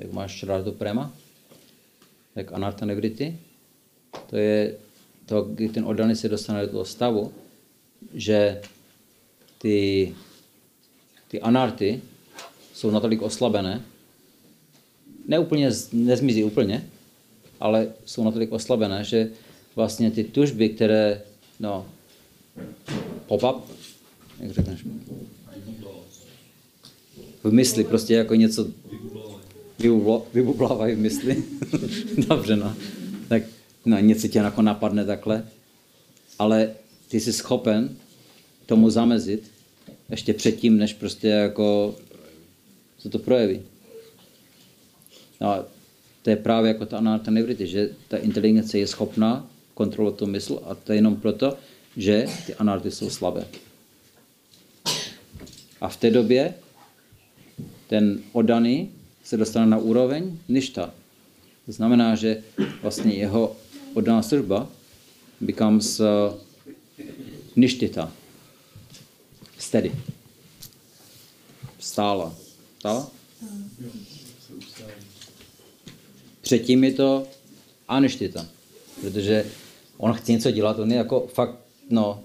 [0.00, 1.12] Jak máš rád prema,
[2.34, 3.36] tak anarta negrity,
[4.30, 4.76] to je
[5.26, 7.32] to, kdy ten oddaný se dostane do toho stavu,
[8.14, 8.60] že
[9.58, 10.14] ty
[11.30, 12.00] ty anarty
[12.74, 13.82] jsou natolik oslabené,
[15.28, 16.88] neúplně, nezmizí úplně,
[17.60, 19.30] ale jsou natolik oslabené, že
[19.76, 21.22] vlastně ty tužby, které,
[21.60, 21.86] no,
[23.26, 23.62] pop-up,
[24.40, 24.84] jak řekneš,
[27.44, 28.66] v mysli, prostě jako něco
[30.32, 31.44] vybublávají v mysli.
[32.28, 32.76] Dobře, no.
[33.28, 33.42] Tak
[33.86, 35.44] no, něco tě jako napadne takhle,
[36.38, 36.70] ale
[37.08, 37.96] ty jsi schopen
[38.66, 39.50] tomu zamezit
[40.10, 41.94] ještě předtím, než prostě jako
[42.98, 43.60] se to projeví.
[45.40, 45.64] No
[46.22, 50.60] to je právě jako ta analyta nevrity, že ta inteligence je schopná kontrolovat tu mysl
[50.64, 51.56] a to je jenom proto,
[51.96, 53.44] že ty analyty jsou slabé.
[55.80, 56.54] A v té době
[57.86, 58.90] ten odaný
[59.30, 60.90] se dostane na úroveň ništa.
[61.66, 62.42] To znamená, že
[62.82, 63.56] vlastně jeho
[63.94, 64.66] oddaná služba
[65.40, 66.06] becomes uh,
[67.56, 68.12] ništita
[69.58, 69.94] steady.
[71.78, 72.34] Stála.
[72.78, 73.10] Stála?
[76.40, 77.26] Předtím je to
[77.88, 78.46] aništita,
[79.00, 79.46] protože
[79.96, 81.56] on chce něco dělat, on je jako fakt,
[81.90, 82.24] no,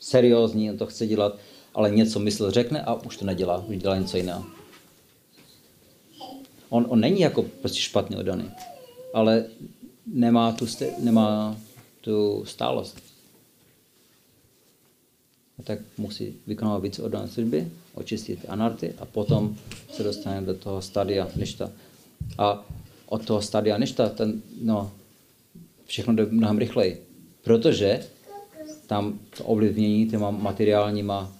[0.00, 1.38] seriózní, on to chce dělat,
[1.74, 4.57] ale něco mysl řekne a už to nedělá, už dělá něco jiného.
[6.68, 8.50] On, on není jako prostě špatně odaný,
[9.14, 9.44] ale
[10.06, 10.66] nemá tu,
[10.98, 11.56] nemá
[12.00, 13.08] tu stálost
[15.64, 19.56] tak musí vykonávat více oddané služby, očistit anarty a potom
[19.92, 21.70] se dostane do toho stadia ništa.
[22.38, 22.64] A
[23.06, 24.92] od toho stadia ništa ten, no,
[25.86, 27.02] všechno jde mnohem rychleji,
[27.42, 28.06] protože
[28.86, 31.32] tam to ovlivnění těma materiálníma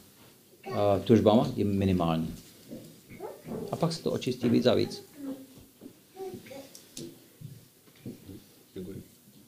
[0.66, 0.74] uh,
[1.04, 2.34] tužbama je minimální.
[3.70, 5.02] A pak se to očistí víc a víc.
[8.74, 8.94] Děkuji.
[8.94, 8.94] Yeah?
[8.94, 9.04] Hare Krishna.
[9.04, 9.47] Měli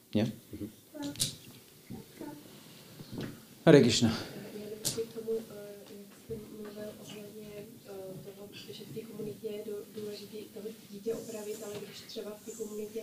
[9.65, 13.01] dů- důležité toho dítě opravit, ale když třeba v té komunitě,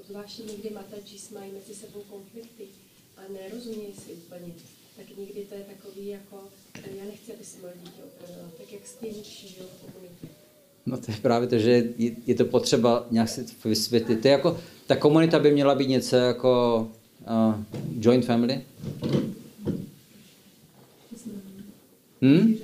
[0.00, 2.68] obzvláště někdy matačis mají mezi sebou konflikty
[3.16, 4.54] a nerozumějí si úplně,
[4.96, 8.72] tak někdy to je takový jako, eh, já nechci, aby se moje dítě opravila, tak
[8.72, 10.41] jak s tím žijou v komunitě.
[10.86, 11.84] No to je právě to, že
[12.26, 14.20] je, to potřeba nějak si vysvětlit.
[14.20, 17.54] To je jako, ta komunita by měla být něco jako uh,
[18.00, 18.60] joint family.
[22.22, 22.54] Hm?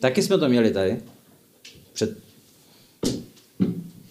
[0.00, 1.00] Taky jsme to měli tady.
[1.92, 2.18] Před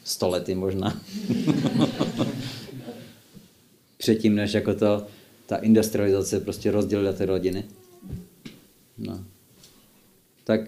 [0.04, 1.02] sto lety možná.
[3.98, 5.08] Předtím, než jako to,
[5.46, 7.64] ta industrializace prostě rozdělila ty rodiny.
[8.98, 9.24] No.
[10.44, 10.62] Tak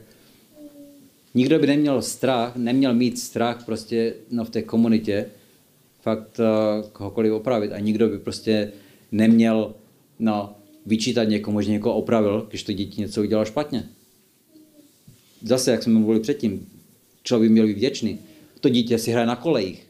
[1.33, 5.25] nikdo by neměl strach, neměl mít strach prostě no, v té komunitě
[6.01, 8.71] fakt uh, kohokoliv opravit a nikdo by prostě
[9.11, 9.73] neměl
[10.19, 10.55] no,
[10.85, 13.89] vyčítat někomu, že někoho opravil, když to dítě něco udělalo špatně.
[15.41, 16.67] Zase, jak jsme mluvili předtím,
[17.23, 18.19] člověk by měl být vděčný.
[18.59, 19.87] To dítě si hraje na kolejích.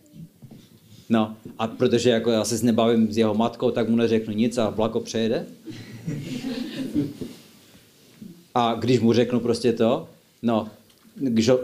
[1.09, 4.69] No, a protože jako já se nebavím s jeho matkou, tak mu neřeknu nic a
[4.69, 5.45] vlako přejede.
[8.55, 10.09] A když mu řeknu prostě to,
[10.41, 10.69] no,
[11.15, 11.59] když ho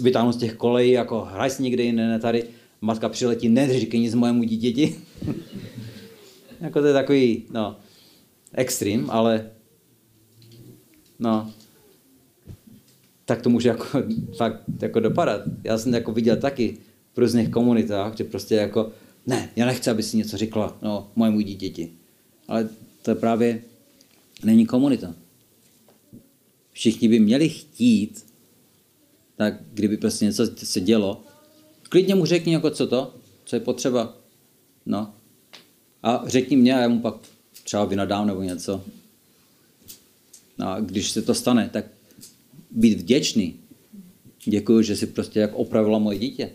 [0.00, 2.44] vytáhnu z těch kolejí, jako hraj si někde jiné, ne tady,
[2.80, 4.96] matka přiletí, neříkej nic mojemu dítěti.
[6.60, 7.76] jako to je takový, no,
[8.54, 9.50] extrém, ale
[11.18, 11.52] no,
[13.24, 14.02] tak to může jako
[14.36, 15.40] fakt jako dopadat.
[15.64, 16.78] Já jsem jako viděl taky
[17.14, 18.92] v různých komunitách, že prostě jako,
[19.26, 21.92] ne, já nechci, aby si něco řekla, no, mojemu dítěti.
[22.48, 22.68] Ale
[23.02, 23.62] to právě
[24.44, 25.14] není komunita.
[26.72, 28.25] Všichni by měli chtít,
[29.36, 31.24] tak kdyby prostě něco se dělo,
[31.82, 33.14] klidně mu řekni jako co to,
[33.44, 34.16] co je potřeba.
[34.86, 35.14] No.
[36.02, 37.14] A řekni mě a já mu pak
[37.64, 38.84] třeba vynadám nebo něco.
[40.58, 41.84] No a když se to stane, tak
[42.70, 43.60] být vděčný.
[44.44, 46.50] Děkuji, že si prostě jak opravila moje dítě.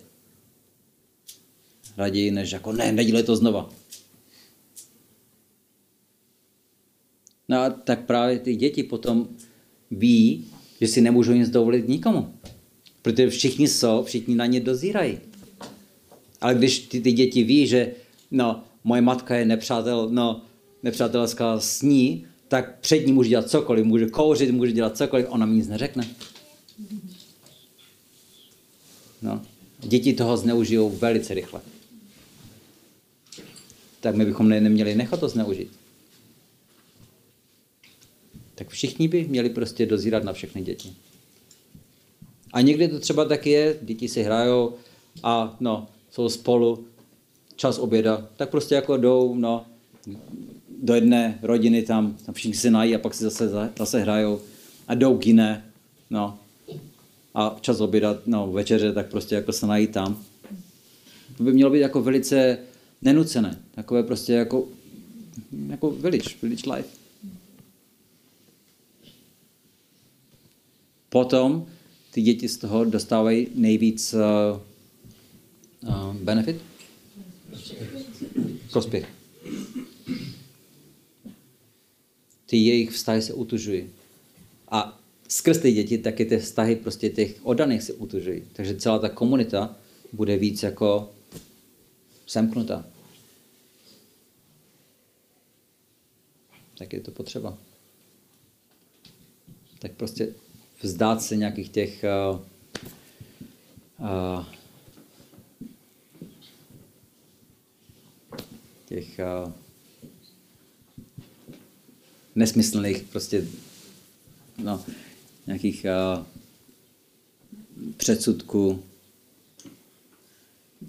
[1.97, 3.69] Raději než jako ne, nedělej to znova.
[7.49, 9.27] No a tak právě ty děti potom
[9.91, 10.47] ví,
[10.82, 12.34] že si nemůžou nic dovolit nikomu.
[13.02, 15.20] Protože všichni jsou, všichni na ně dozírají.
[16.41, 17.91] Ale když ty, ty děti ví, že
[18.32, 20.41] no, moje matka je nepřátel, no,
[20.84, 25.45] nepřátelská s ní, tak před ní může dělat cokoliv, může kouřit, může dělat cokoliv, ona
[25.45, 26.08] mi nic neřekne.
[29.22, 29.41] No.
[29.80, 31.62] Děti toho zneužijou velice rychle.
[33.99, 35.72] Tak my bychom ne, neměli nechat to zneužít.
[38.56, 40.93] Tak všichni by měli prostě dozírat na všechny děti.
[42.54, 44.74] A někdy to třeba taky je, děti si hrajou
[45.24, 46.86] a no, jsou spolu,
[47.56, 49.66] čas oběda, tak prostě jako jdou no,
[50.82, 54.41] do jedné rodiny tam, tam všichni se nají a pak si zase, zase hrajou
[54.88, 55.66] a jdou k jiné,
[56.10, 56.38] no.
[57.36, 60.24] A čas oběda, no, večeře, tak prostě jako se nají tam.
[61.38, 62.58] To by mělo být jako velice
[63.02, 64.68] nenucené, takové prostě jako,
[65.68, 66.89] jako village, village life.
[71.10, 71.66] Potom
[72.12, 74.20] ty děti z toho dostávají nejvíc uh,
[75.89, 76.62] uh, benefit?
[78.72, 79.09] Prospěch.
[82.45, 83.89] Ty jejich vztahy se utužují.
[84.72, 88.43] A skrz ty děti taky ty vztahy prostě těch oddaných se utužují.
[88.53, 89.76] Takže celá ta komunita
[90.14, 91.12] bude víc jako
[92.28, 92.86] semknutá.
[96.78, 97.57] Tak je to potřeba.
[99.80, 100.34] Tak prostě
[100.84, 102.39] vzdát se nějakých těch uh,
[103.99, 104.45] uh,
[108.86, 109.51] těch uh,
[112.36, 113.47] nesmyslných prostě
[114.63, 114.86] no,
[115.47, 116.25] nějakých uh,
[117.97, 118.84] předsudků.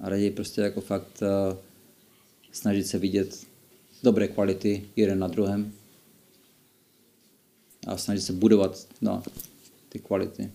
[0.00, 1.56] A raději prostě jako fakt uh,
[2.52, 3.46] snažit se vidět
[4.02, 5.72] dobré kvality jeden na druhém.
[7.86, 9.22] A snažit se budovat no,
[9.92, 10.52] ty kvality.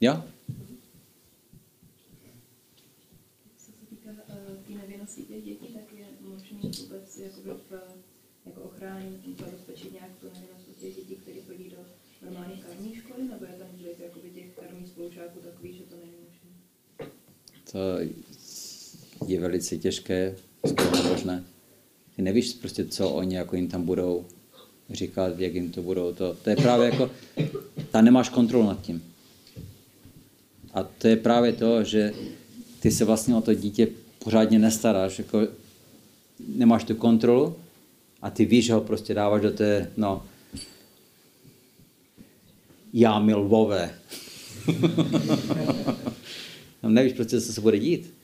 [0.00, 0.24] Jo?
[3.56, 4.16] Co se týká uh,
[4.66, 7.72] té nevinnosti těch dětí, tak je možný vůbec jakoby v,
[8.46, 11.76] jako ochránit, zabezpečit nějak tu nevinnost těch dětí, které chodí do
[12.22, 16.12] normální karní školy, nebo je tam vliv jakoby těch karních spolužáků takový, že to není
[16.28, 16.50] možné?
[17.72, 17.78] To
[19.26, 21.44] je velice těžké, skoro možné.
[22.18, 24.24] Nevíš prostě, co oni jako jim tam budou
[24.90, 26.12] říkat, jak jim to budou.
[26.12, 27.10] To, to je právě jako,
[27.90, 29.02] ta nemáš kontrolu nad tím.
[30.74, 32.12] A to je právě to, že
[32.80, 33.88] ty se vlastně o to dítě
[34.18, 35.18] pořádně nestaráš.
[35.18, 35.48] Jako,
[36.48, 37.56] nemáš tu kontrolu
[38.22, 40.22] a ty víš, že ho prostě dáváš do té, no,
[42.92, 43.94] jámy lvové.
[46.82, 48.17] Nevíš prostě, co se bude dít.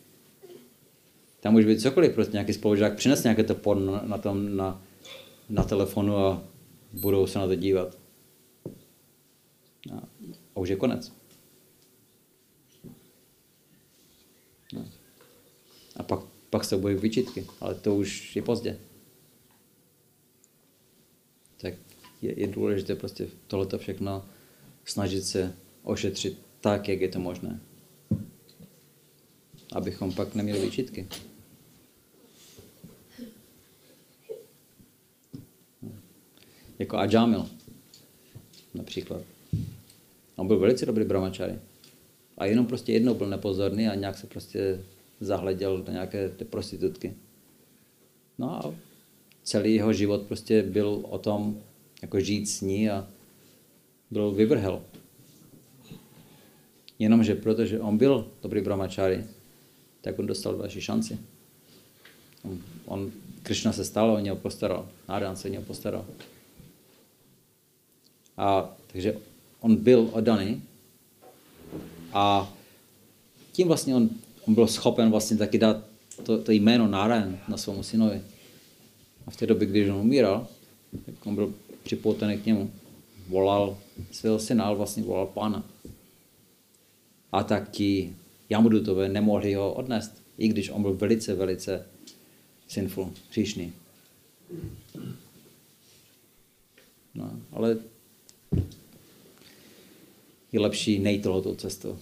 [1.45, 4.82] Tam může být cokoliv, prostě nějaký spolužák přines nějaké to porno na, tom, na,
[5.49, 6.42] na telefonu a
[6.92, 7.99] budou se na to dívat.
[9.92, 9.97] A,
[10.55, 11.12] a už je konec.
[14.72, 14.84] No.
[15.97, 16.20] A pak,
[16.51, 18.78] pak se bojí vyčitky, ale to už je pozdě.
[21.57, 21.74] Tak
[22.22, 24.24] je, je důležité prostě tohleto všechno
[24.84, 27.61] snažit se ošetřit tak, jak je to možné.
[29.72, 31.09] Abychom pak neměli výčitky.
[36.85, 37.47] Jako Ajamil
[38.74, 39.22] například.
[40.37, 41.59] On byl velice dobrý brahmačary.
[42.39, 44.80] A jenom prostě jednou byl nepozorný a nějak se prostě
[45.20, 47.14] zahleděl do nějaké ty prostitutky.
[48.39, 48.74] No a
[49.43, 51.61] celý jeho život prostě byl o tom,
[52.03, 53.09] jako žít s ní a
[54.11, 54.82] byl vyvrhel.
[56.99, 59.24] Jenomže protože on byl dobrý brahmačary,
[60.01, 61.18] tak on dostal další šanci.
[62.43, 63.12] On, on
[63.43, 64.89] Krishna se stal, on něho postaral.
[65.09, 66.05] Náran se něho postaral.
[68.37, 69.16] A takže
[69.61, 70.62] on byl oddaný
[72.12, 72.53] a
[73.53, 74.11] tím vlastně on,
[74.49, 75.85] on byl schopen vlastně taky dát
[76.22, 78.22] to, to jméno Nárajan na svému synovi.
[79.26, 80.47] A v té době, když on umíral,
[81.07, 82.70] tak on byl připoutený k němu.
[83.28, 83.78] Volal
[84.11, 85.64] svého syna, ale vlastně volal pána.
[87.32, 88.16] A tak ti
[88.51, 91.87] Jamudutové nemohli ho odnést, i když on byl velice, velice
[92.68, 93.72] sinful, hříšný.
[97.14, 97.78] No, ale
[100.52, 101.98] je lepší nejít tohoto cestou.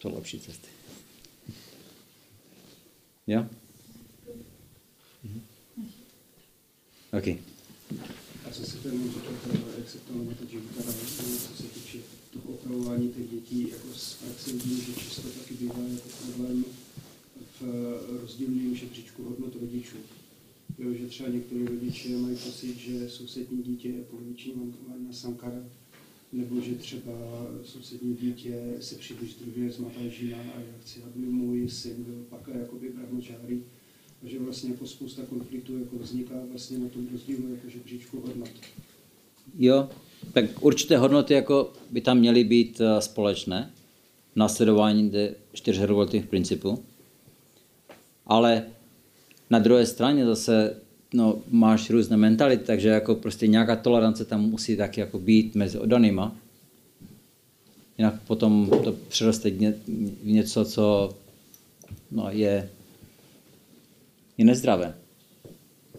[0.00, 0.68] Jsou lepší cesty.
[3.26, 3.46] Jo?
[5.24, 5.42] Mhm.
[7.18, 7.26] OK.
[8.44, 9.32] A co se ten říkal,
[9.78, 10.92] jak se to na to života
[11.48, 11.98] co se týče
[12.32, 16.64] toho opravování těch dětí, jako z praxe vidím, že často taky bývá jako problém
[17.60, 19.96] v rozdílném žebříčku hodnot rodičů.
[20.78, 24.52] Jo, že třeba některé rodiče mají pocit, že sousední dítě je poloviční
[25.06, 25.64] na sankara,
[26.32, 27.12] nebo že třeba
[27.64, 32.48] sousední dítě se příliš združuje z Matažína a já chci, aby můj syn byl pak
[32.54, 33.62] jakoby brahmačáry.
[34.24, 38.50] A že vlastně jako spousta konfliktů jako vzniká vlastně na tom rozdílu jako žebříčku hodnot.
[39.58, 39.88] Jo,
[40.32, 43.72] tak určité hodnoty jako by tam měly být eh, společné,
[44.36, 45.12] následování
[45.52, 46.84] čtyř revoltních principů.
[48.26, 48.66] Ale
[49.50, 50.76] na druhé straně zase
[51.14, 55.78] no, máš různé mentality, takže jako prostě nějaká tolerance tam musí taky jako být mezi
[55.78, 56.36] odanýma.
[57.98, 61.14] Jinak potom to přeroste v něco, co
[62.10, 62.68] no, je,
[64.38, 64.94] je nezdravé.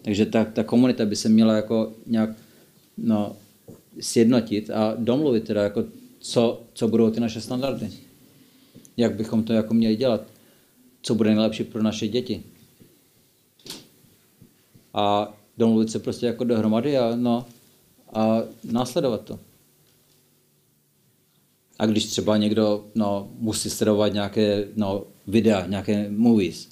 [0.01, 2.29] Takže ta, ta komunita by se měla jako nějak
[2.97, 3.35] no,
[3.99, 5.85] sjednotit a domluvit teda, jako
[6.19, 7.89] co, co budou ty naše standardy.
[8.97, 10.23] Jak bychom to jako měli dělat.
[11.01, 12.43] Co bude nejlepší pro naše děti
[14.97, 17.45] a domluvit se prostě jako dohromady a, no,
[18.13, 19.39] a následovat to.
[21.79, 26.69] A když třeba někdo no, musí sledovat nějaké no, videa, nějaké movies,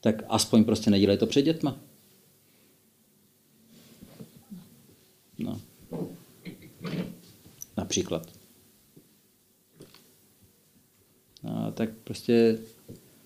[0.00, 1.76] tak aspoň prostě nedělej to před dětma.
[5.38, 5.60] No.
[7.76, 8.26] Například.
[11.42, 12.58] No, tak prostě,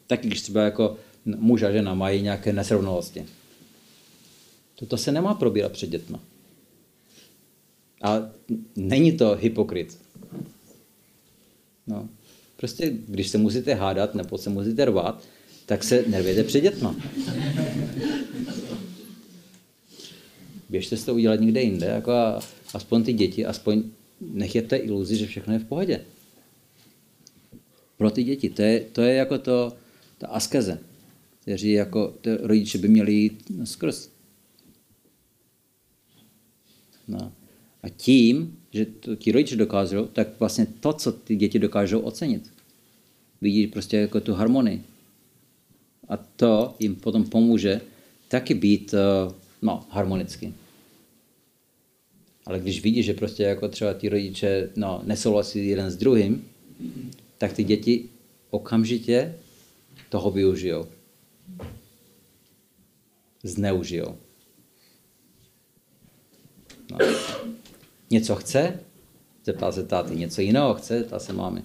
[0.06, 3.26] tak když třeba jako muž a žena mají nějaké nesrovnalosti,
[4.74, 6.20] Toto se nemá probírat před dětma.
[8.02, 8.30] A
[8.76, 9.98] není to hypokrit.
[11.86, 12.08] No.
[12.56, 15.24] Prostě, když se musíte hádat nebo se musíte rvát,
[15.66, 16.96] tak se nervěte před dětma.
[20.68, 22.40] Běžte si to udělat někde jinde, jako a,
[22.74, 23.82] aspoň ty děti, aspoň
[24.20, 26.00] nechytte iluzi, že všechno je v pohodě.
[27.96, 29.72] Pro ty děti, to je, to je jako to,
[30.18, 30.78] ta askeze,
[31.40, 34.13] kteří jako rodiče by měli jít skrz.
[37.08, 37.32] No.
[37.82, 42.52] A tím, že to ti rodiče dokážou, tak vlastně to, co ty děti dokážou ocenit.
[43.40, 44.82] Vidí prostě jako tu harmonii.
[46.08, 47.80] A to jim potom pomůže
[48.28, 50.54] taky být eh, no, harmonicky.
[52.46, 56.44] Ale když vidí, že prostě jako třeba ty rodiče no, nesouhlasí jeden s druhým,
[57.38, 58.08] tak ty děti
[58.50, 59.34] okamžitě
[60.08, 60.86] toho využijou.
[63.42, 64.16] Zneužijou.
[66.90, 66.98] No.
[68.10, 68.80] Něco chce,
[69.44, 70.16] zeptá se táty.
[70.16, 71.62] Něco jiného chce, zeptá se mámy.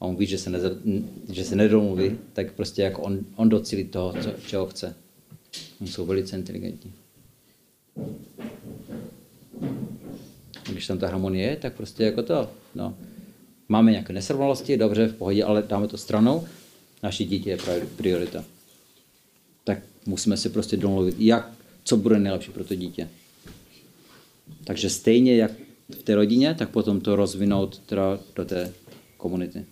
[0.00, 0.70] a on ví, že se, neza,
[1.32, 4.94] že se nedomluví, tak prostě jako on, on docílí toho, co, čeho chce.
[5.80, 6.92] Oni jsou velice inteligentní.
[10.70, 12.96] Když tam ta harmonie je, tak prostě jako to, no.
[13.68, 16.46] Máme nějaké nesrovnalosti, dobře, v pohodě, ale dáme to stranou.
[17.02, 17.58] Naše dítě je
[17.96, 18.44] priorita.
[19.64, 21.50] Tak musíme si prostě domluvit, jak,
[21.84, 23.08] co bude nejlepší pro to dítě.
[24.64, 25.52] Takže stejně jak
[25.98, 28.72] v té rodině, tak potom to rozvinout teda do té
[29.16, 29.64] komunity.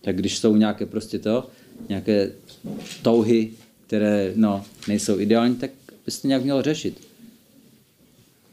[0.00, 1.50] Tak když jsou nějaké prostě to,
[1.88, 2.32] nějaké
[3.02, 3.50] touhy,
[3.86, 5.70] které no, nejsou ideální, tak
[6.04, 7.06] byste nějak měl řešit.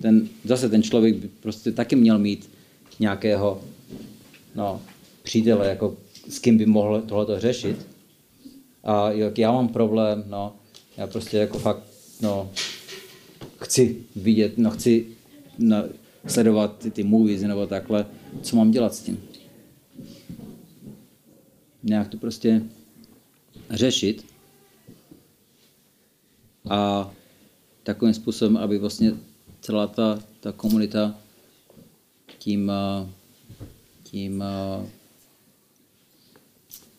[0.01, 2.49] Ten, zase ten člověk by prostě taky měl mít
[2.99, 3.63] nějakého
[4.55, 4.81] no,
[5.23, 5.97] přítele, jako
[6.29, 7.92] s kým by mohl tohleto řešit.
[8.83, 10.55] A jak já mám problém, no,
[10.97, 11.83] já prostě jako fakt,
[12.21, 12.51] no,
[13.59, 15.07] chci vidět, no, chci
[15.57, 15.83] no,
[16.27, 18.05] sledovat ty, ty movies nebo takhle,
[18.41, 19.23] co mám dělat s tím.
[21.83, 22.61] Nějak to prostě
[23.69, 24.25] řešit
[26.69, 27.11] a
[27.83, 29.13] takovým způsobem, aby vlastně
[29.61, 31.15] celá ta, ta komunita
[32.39, 32.71] tím,
[34.03, 34.43] tím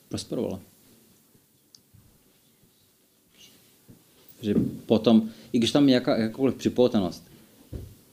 [0.08, 0.73] prosperovala.
[4.44, 4.54] Že
[4.86, 7.24] potom, i když tam je jaká, jakákoliv připoutanost,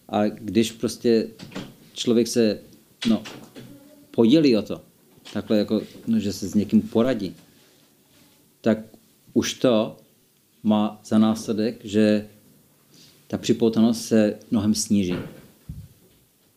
[0.10, 1.28] a když prostě
[1.94, 2.60] člověk se
[3.10, 3.24] no,
[4.12, 4.82] podělí o to,
[5.34, 7.36] takhle jako, no, že se s někým poradí,
[8.62, 8.78] tak
[9.34, 9.98] už to
[10.64, 12.28] má za následek, že
[13.28, 15.16] ta připoutanost se mnohem sníží.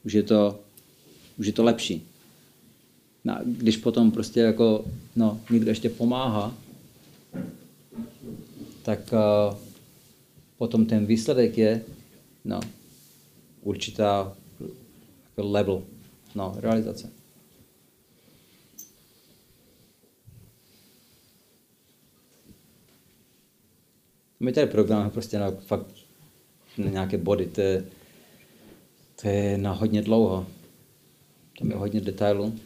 [0.05, 0.61] Už je to,
[1.39, 2.03] už je to lepší.
[3.25, 4.85] No, když potom prostě jako,
[5.17, 6.55] no, někdo ještě pomáhá,
[8.85, 9.57] tak uh,
[10.61, 11.85] potom ten výsledek je,
[12.45, 12.61] no,
[13.63, 14.37] určitá
[15.25, 15.83] jako level,
[16.35, 17.13] no, realizace.
[24.41, 25.87] My tady programujeme prostě na fakt
[26.79, 27.85] na nějaké body, to je,
[29.23, 30.47] to je na hodně dlouho.
[31.59, 32.59] Tam je hodně detailů.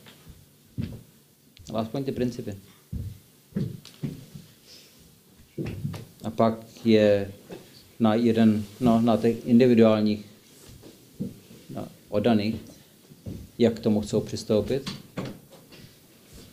[1.70, 2.56] Ale aspoň ty principy.
[6.24, 7.32] A pak je
[8.00, 10.24] na jeden, no, na těch individuálních
[11.74, 12.54] no, odaných,
[13.58, 14.90] jak k tomu chcou přistoupit.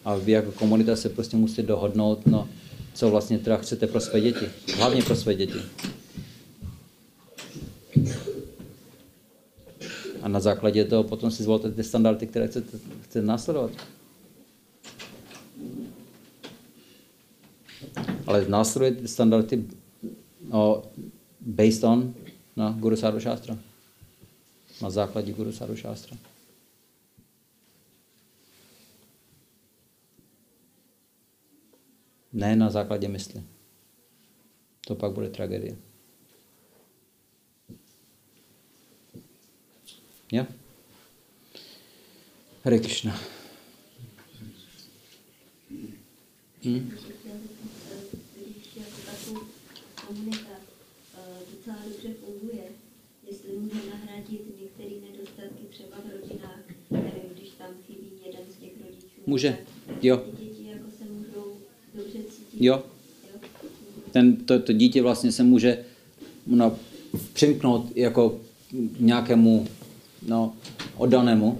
[0.05, 2.49] A vy jako komunita se prostě musíte dohodnout, no,
[2.93, 4.45] co vlastně teda chcete pro své děti.
[4.77, 5.59] Hlavně pro své děti.
[10.21, 13.71] A na základě toho potom si zvolte ty standardy, které chcete, chcete následovat.
[18.27, 19.67] Ale ty standardy
[20.41, 20.83] no,
[21.41, 22.13] based on
[22.55, 23.57] na Guru Sadhu Shastra.
[24.81, 26.17] Na základě Guru Sadhu Shastra.
[32.33, 33.43] Ne na základě mysli.
[34.87, 35.77] To pak bude tragédie.
[40.31, 40.45] Jo?
[42.63, 43.19] Hare Krishna.
[46.63, 46.91] Hm?
[50.07, 50.55] Komunita
[51.17, 51.19] eh,
[51.55, 52.63] docela dobře funguje,
[53.29, 56.59] jestli může nahradit některé nedostatky třeba v rodinách,
[56.91, 59.21] nevím, když tam chybí jeden z těch rodičů.
[59.25, 59.57] Může,
[60.01, 60.23] jo.
[60.39, 61.57] Děti jako se můžou
[61.95, 62.63] dobře cítit.
[62.65, 62.83] Jo.
[63.33, 63.39] jo?
[64.11, 65.85] Ten, to, to dítě vlastně se může
[66.47, 66.79] no,
[67.33, 68.39] přimknout jako
[68.99, 69.67] nějakému
[70.27, 70.55] no,
[70.97, 71.59] oddanému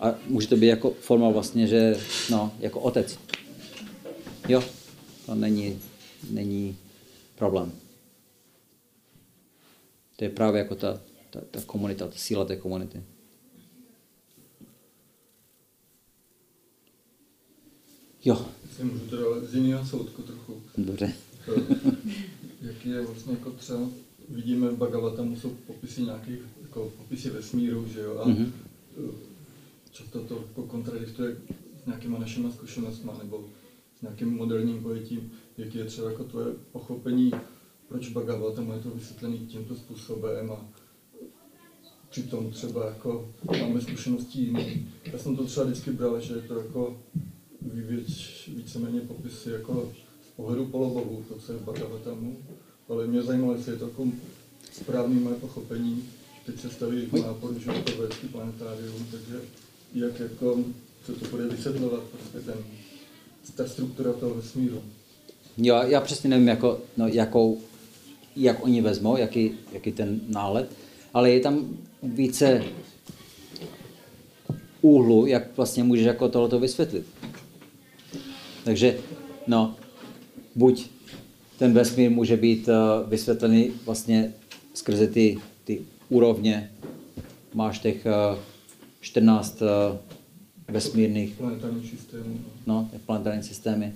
[0.00, 1.96] a může to být jako forma vlastně, že
[2.30, 3.18] no, jako otec.
[4.48, 4.64] Jo,
[5.26, 5.78] to není,
[6.30, 6.76] není
[7.40, 7.72] problém.
[10.16, 11.00] To je právě jako ta,
[11.30, 13.02] ta, ta komunita, ta síla té komunity.
[18.24, 18.46] Jo,
[18.76, 20.62] Si můžu teda z jiného soudku trochu.
[20.78, 21.12] dobře.
[22.62, 23.80] Jaký je vlastně jako třeba,
[24.28, 28.52] vidíme v Bhagavatamu jsou popisy nějakých, jako popisy vesmíru, že jo, a Mhm.
[28.98, 29.12] eh,
[29.92, 31.36] často to jako kontradiktuje
[31.82, 33.44] s nějakýma našimi zkušenostmi nebo
[33.98, 37.30] s nějakým moderním pojetím, jaký je třeba jako tvoje pochopení,
[37.88, 40.66] proč Bhagavatamu je to vysvětlený tímto způsobem a
[42.10, 43.28] přitom třeba jako
[43.60, 44.88] máme zkušenosti jiný.
[45.12, 47.00] Já jsem to třeba vždycky bral, že je to jako
[47.62, 49.92] víc, víceméně popisy jako
[50.28, 52.36] z pohledu polobohu, to, co je v Bhagavatamu,
[52.88, 54.08] ale mě zajímalo, jestli je to jako
[54.72, 56.04] správný moje pochopení.
[56.46, 59.40] Teď se staví nápor, že to planetárium, takže
[59.94, 60.58] jak jako
[61.06, 62.64] se to bude vysvětlovat, prostě ten,
[63.54, 64.82] ta struktura toho vesmíru.
[65.58, 67.58] Jo, já přesně nevím, jako, no, jakou,
[68.36, 70.70] jak oni vezmou, jaký, jaký ten nálet,
[71.14, 72.64] ale je tam více
[74.82, 77.06] úhlu, jak vlastně můžeš jako tohleto vysvětlit.
[78.64, 78.98] Takže,
[79.46, 79.76] no,
[80.54, 80.86] buď
[81.58, 84.32] ten vesmír může být uh, vysvětlený vlastně
[84.74, 86.72] skrze ty, ty úrovně.
[87.54, 88.38] Máš těch uh,
[89.00, 89.68] 14 uh,
[90.68, 92.40] vesmírných Planetární systému.
[92.66, 93.92] no, planetární systémy,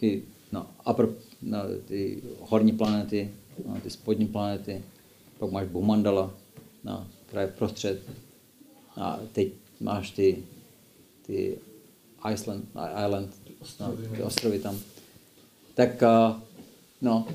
[0.00, 0.22] ty,
[0.52, 1.08] no, upper,
[1.42, 1.58] no,
[1.88, 3.30] ty horní planety,
[3.66, 4.82] no, ty spodní planety,
[5.38, 6.34] pak máš Bhumandala,
[6.84, 8.02] no, která je prostřed,
[8.96, 10.44] a teď máš ty,
[11.26, 11.58] ty
[12.32, 12.64] Iceland,
[13.06, 13.34] Island,
[13.80, 14.78] no, ty ostrovy tam.
[15.74, 16.02] Tak,
[17.00, 17.28] no,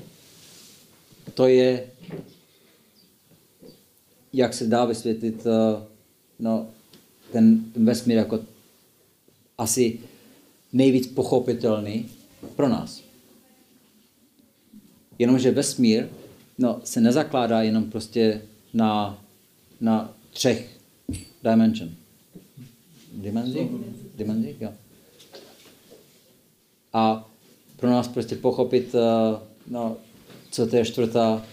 [1.34, 1.90] to je,
[4.32, 5.46] jak se dá vysvětlit,
[6.38, 6.66] no,
[7.32, 8.40] ten, ten vesmír jako
[9.58, 10.00] asi
[10.72, 12.10] nejvíc pochopitelný
[12.56, 13.07] pro nás.
[15.18, 16.08] Jenomže vesmír
[16.58, 18.42] no, se nezakládá jenom prostě
[18.74, 19.22] na,
[19.80, 20.78] na třech
[21.42, 21.90] dimension.
[23.12, 23.68] Dimenzi?
[24.16, 24.72] Dimenzi, jo.
[26.92, 27.30] A
[27.76, 29.00] pro nás prostě pochopit, uh,
[29.66, 29.96] no,
[30.50, 31.46] co to je čtvrtá,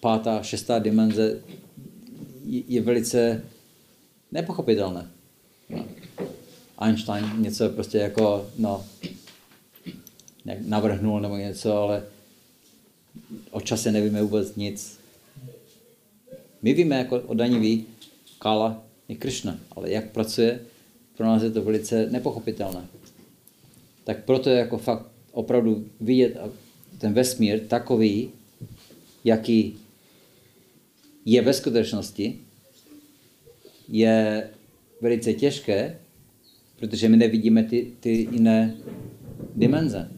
[0.00, 1.40] pátá, šestá dimenze,
[2.44, 3.44] je, velice
[4.32, 5.10] nepochopitelné.
[5.68, 5.84] No.
[6.78, 8.84] Einstein něco prostě jako, no,
[10.60, 12.02] navrhnul nebo něco, ale
[13.50, 14.98] o čase nevíme vůbec nic.
[16.62, 17.86] My víme, jako o daní ví,
[18.38, 20.60] Kala je Krishna, ale jak pracuje,
[21.16, 22.86] pro nás je to velice nepochopitelné.
[24.04, 26.36] Tak proto je jako fakt opravdu vidět
[26.98, 28.30] ten vesmír takový,
[29.24, 29.78] jaký
[31.24, 32.38] je ve skutečnosti,
[33.88, 34.48] je
[35.00, 35.98] velice těžké,
[36.78, 38.74] protože my nevidíme ty, ty jiné
[39.56, 40.15] dimenze.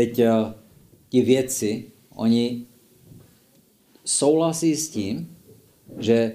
[0.00, 0.52] Teď uh,
[1.08, 2.66] ti věci, oni
[4.04, 5.36] souhlasí s tím,
[5.98, 6.32] že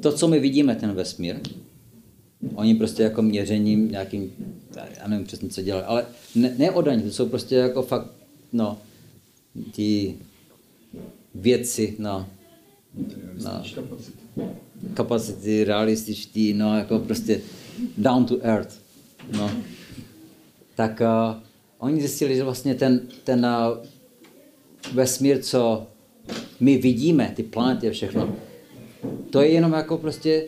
[0.00, 1.36] to, co my vidíme, ten vesmír,
[2.54, 4.32] oni prostě jako měřením nějakým,
[5.00, 8.10] já nevím přesně, co dělají, ale ne, ne odaní, to jsou prostě jako fakt,
[8.52, 8.78] no,
[9.72, 10.16] ti
[11.34, 12.28] věci na,
[13.42, 13.64] na
[14.94, 17.40] kapacity realističtí, no jako prostě
[17.98, 18.80] down to earth,
[19.32, 19.50] no.
[20.74, 21.49] Tak uh,
[21.80, 23.86] oni zjistili, že vlastně ten, ten uh,
[24.94, 25.86] vesmír, co
[26.60, 28.36] my vidíme, ty planety a všechno,
[29.30, 30.46] to je jenom jako prostě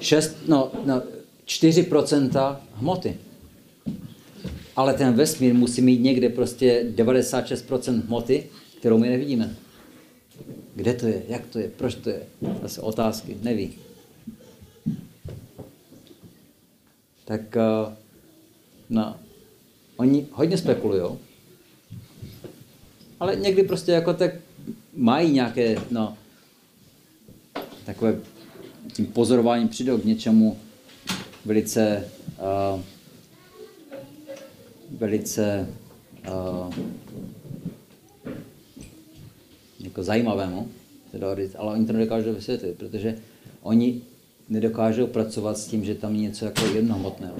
[0.00, 1.02] 6, no, no
[1.46, 3.16] 4% hmoty.
[4.76, 8.46] Ale ten vesmír musí mít někde prostě 96% hmoty,
[8.78, 9.56] kterou my nevidíme.
[10.74, 11.22] Kde to je?
[11.28, 11.68] Jak to je?
[11.68, 12.22] Proč to je?
[12.62, 13.36] Zase otázky.
[13.42, 13.74] Neví.
[17.24, 17.92] Tak uh,
[18.90, 19.16] no,
[20.02, 21.02] oni hodně spekulují,
[23.20, 24.34] ale někdy prostě jako tak
[24.96, 26.16] mají nějaké, no,
[27.84, 28.20] takové
[28.92, 30.58] tím pozorováním přijdou k něčemu
[31.44, 32.08] velice
[32.74, 32.80] uh,
[34.98, 35.68] velice
[36.28, 36.74] uh,
[39.80, 40.68] jako zajímavému,
[41.58, 43.18] ale oni to nedokážou vysvětlit, protože
[43.62, 44.00] oni
[44.48, 47.36] nedokážou pracovat s tím, že tam je něco jako jednohmotného.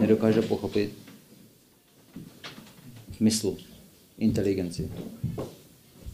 [0.00, 1.02] Nedokážou pochopit
[3.22, 3.56] myslu,
[4.18, 4.90] inteligenci,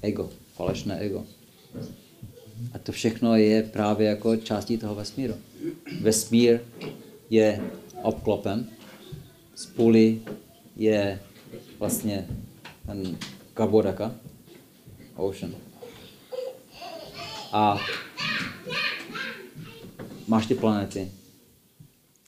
[0.02, 1.24] ego, falešné ego.
[2.72, 5.34] A to všechno je právě jako částí toho vesmíru.
[6.00, 6.60] Vesmír
[7.30, 7.60] je
[8.02, 8.66] obklopen,
[9.54, 10.20] z půly
[10.76, 11.20] je
[11.78, 12.26] vlastně
[12.86, 13.16] ten
[13.54, 14.14] Kabodaka,
[15.16, 15.54] ocean.
[17.52, 17.78] A
[20.26, 21.10] máš ty planety.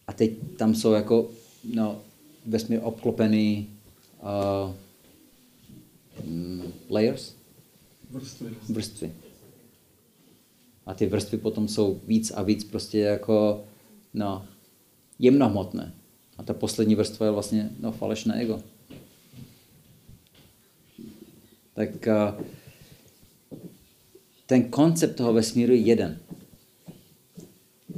[0.06, 1.30] A teď tam jsou jako
[1.74, 2.00] no,
[2.46, 3.79] vesmír obklopený
[4.22, 4.74] uh,
[6.90, 7.34] layers?
[8.10, 8.54] Vrstvy.
[8.68, 9.12] Vrstvy.
[10.86, 13.64] A ty vrstvy potom jsou víc a víc prostě jako
[14.14, 14.46] no,
[15.18, 15.92] jemnohmotné.
[16.38, 18.62] A ta poslední vrstva je vlastně no, falešné ego.
[21.74, 22.44] Tak uh,
[24.46, 26.18] ten koncept toho vesmíru je jeden.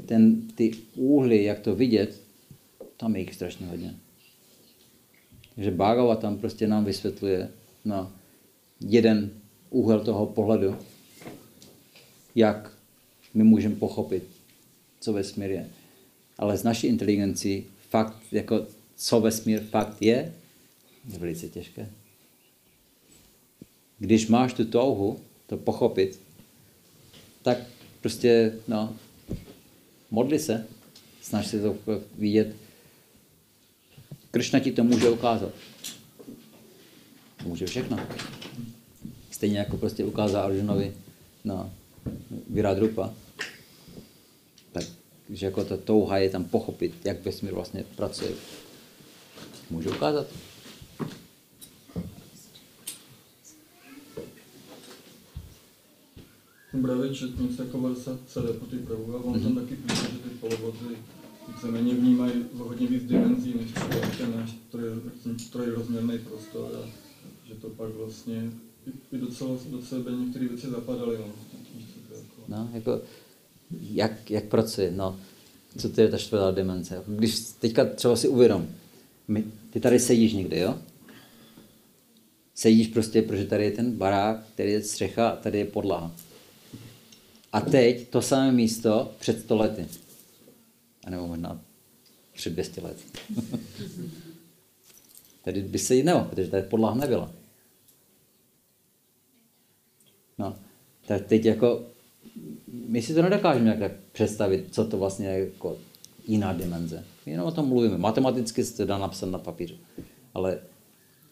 [0.07, 2.21] Ten, ty úhly, jak to vidět,
[2.97, 3.95] tam je jich strašně hodně.
[5.55, 7.51] Takže Bhagava tam prostě nám vysvětluje
[7.85, 8.13] no,
[8.81, 9.31] jeden
[9.71, 10.77] úhel toho pohledu,
[12.35, 12.73] jak
[13.35, 14.23] my můžeme pochopit,
[15.01, 15.69] co vesmír je.
[16.39, 18.67] Ale z naší inteligencí fakt, jako
[18.97, 20.35] co vesmír fakt je,
[21.09, 21.89] je velice těžké.
[23.99, 26.21] Když máš tu touhu to pochopit,
[27.43, 27.59] tak
[28.01, 28.97] prostě, no,
[30.11, 30.67] modli se,
[31.23, 31.77] snaž se to
[32.19, 32.57] vidět.
[34.33, 35.53] Kršna ti to může ukázat.
[37.45, 38.01] Může všechno.
[39.31, 40.95] Stejně jako prostě ukázal Arjunovi
[41.45, 41.71] na
[42.51, 43.15] Viradrupa.
[45.31, 48.31] že jako ta touha je tam pochopit, jak vesmír vlastně pracuje.
[49.71, 50.27] Můžu ukázat?
[56.71, 60.03] Jsem právě četl něco jako Versa CD po ty pravu a on tam taky píše,
[60.03, 60.97] že ty polovozy
[61.49, 63.71] víceméně vnímají hodně víc dimenzí, než
[64.19, 66.89] ten náš troj- trojrozměrný prostor a
[67.49, 68.53] že to pak vlastně
[69.13, 71.19] i, docela do sebe některé věci zapadaly.
[71.19, 71.25] No.
[71.25, 73.01] Jako- No, jako,
[73.81, 75.21] jak, jak pracuje, no,
[75.79, 77.03] co to je ta čtvrtá dimenze.
[77.07, 78.69] Když teďka třeba si uvědom,
[79.29, 80.79] my, ty tady sedíš někde, jo?
[82.55, 86.13] Sedíš prostě, protože tady je ten barák, tady je střecha a tady je podlaha.
[87.53, 89.87] A teď to samé místo před 100 lety.
[91.07, 91.61] A nebo možná
[92.33, 93.03] před 200 lety.
[95.45, 97.33] tady by se jít nemohl, protože tady podlaha nebyla.
[100.39, 100.57] No,
[101.07, 101.83] tak teď jako,
[102.89, 105.77] my si to nedokážeme nějak tak představit, co to vlastně je jako
[106.27, 107.05] jiná dimenze.
[107.27, 107.99] My jenom o tom mluvíme.
[107.99, 109.75] Matematicky se to dá napsat na papíře.
[110.35, 110.59] Ale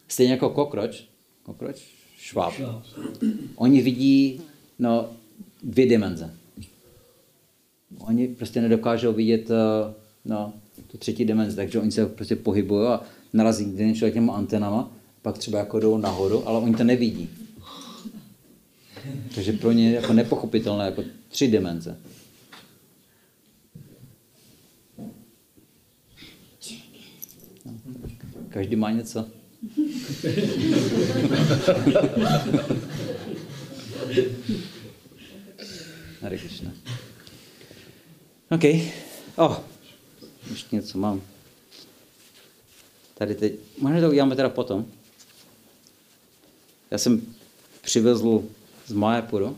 [0.07, 1.03] stejně jako kokroč,
[1.43, 1.81] kokroč,
[2.17, 2.53] šváb,
[3.55, 4.41] oni vidí
[4.79, 5.09] no,
[5.63, 6.35] dvě dimenze.
[7.99, 9.93] Oni prostě nedokážou vidět eh,
[10.25, 10.53] no,
[10.91, 13.01] tu třetí dimenzi, takže oni se prostě pohybují a
[13.33, 14.91] narazí jeden člověk těma antenama,
[15.21, 17.29] pak třeba jako jdou nahoru, ale oni to nevidí.
[19.35, 21.97] Takže pro ně je jako nepochopitelné jako tři dimenze.
[24.97, 25.09] No.
[28.49, 29.25] Každý má něco.
[36.21, 36.60] Hare Krishna.
[38.51, 38.63] OK.
[39.35, 39.57] Oh,
[40.49, 41.21] ještě něco mám.
[43.13, 44.85] Tady teď, možná to uděláme teda potom.
[46.91, 47.21] Já jsem
[47.81, 48.43] přivezl
[48.87, 49.57] z Majapuru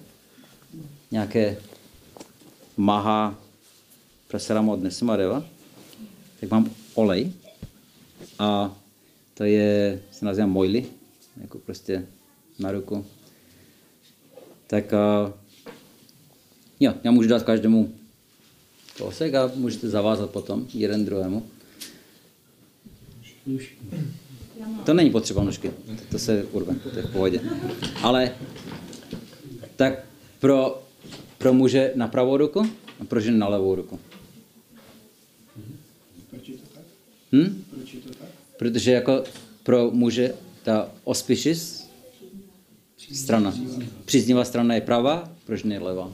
[1.12, 1.58] nějaké
[2.78, 3.40] Maha
[4.28, 5.46] Prasarama od Nesimadeva,
[6.40, 7.34] tak mám olej
[8.40, 8.76] a
[9.34, 10.86] to je, se nazývá mojli,
[11.42, 12.08] jako prostě
[12.60, 13.06] na ruku.
[14.68, 15.34] Tak a,
[16.80, 18.03] jo, já můžu dát každému
[18.98, 21.46] kousek a můžete zavázat potom jeden druhému.
[24.86, 25.72] To není potřeba nožky,
[26.12, 27.42] to, se urve, to je v pohodě.
[28.02, 28.32] Ale
[29.76, 30.06] tak
[30.40, 30.84] pro,
[31.38, 34.00] pro muže na pravou ruku a pro ženy na levou ruku.
[36.30, 36.84] Proč je to tak?
[37.32, 37.64] Hm?
[37.70, 38.30] Proč je to tak?
[38.58, 39.24] Protože jako
[39.64, 40.34] pro muže
[40.64, 41.88] ta auspicious
[43.14, 43.54] strana,
[44.06, 46.12] příznivá strana je pravá, pro ženy je levá.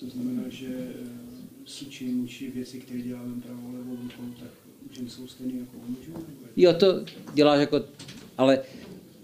[0.00, 1.08] To znamená, že eh,
[1.64, 4.50] suči, muči, věci, které děláme pravou levou rukou, tak
[4.90, 6.26] u žen jsou stejné jako u mužů?
[6.56, 7.04] Jo, to
[7.34, 7.84] děláš jako,
[8.38, 8.60] ale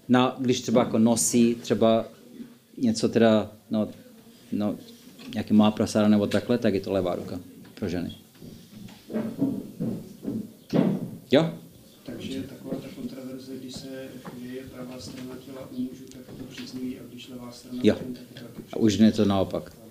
[0.08, 2.08] na, když třeba jako nosí třeba
[2.76, 3.88] něco teda, no,
[4.52, 4.78] no
[5.34, 7.40] nějaký má prasára nebo takhle, tak je to levá ruka
[7.74, 8.14] pro ženy.
[11.32, 11.54] Jo?
[12.02, 14.08] Takže taková ta kontraverze, když se
[14.42, 17.94] je pravá strana těla u mužů, tak je to příznivý, a když levá strana Jo.
[17.94, 19.85] tak je to A už je to naopak.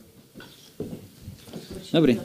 [1.96, 2.20] Dobrý.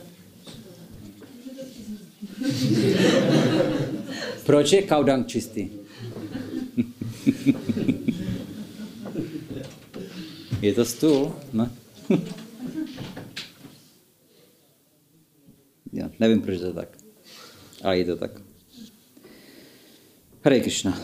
[4.47, 5.71] Proč je kaudang čistý?
[10.63, 11.71] je to stůl, ne?
[15.93, 16.99] Já nevím, proč je to tak.
[17.83, 18.31] Ale je to tak.
[20.45, 21.01] Hare Krishna.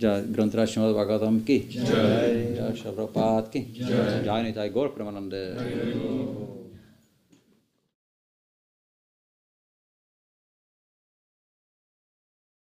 [0.00, 1.82] जय ग्रंथ श्रीमद भागवतम की जय
[2.54, 5.34] जय प्रपात की जय जय निताय गौर प्रेमानंद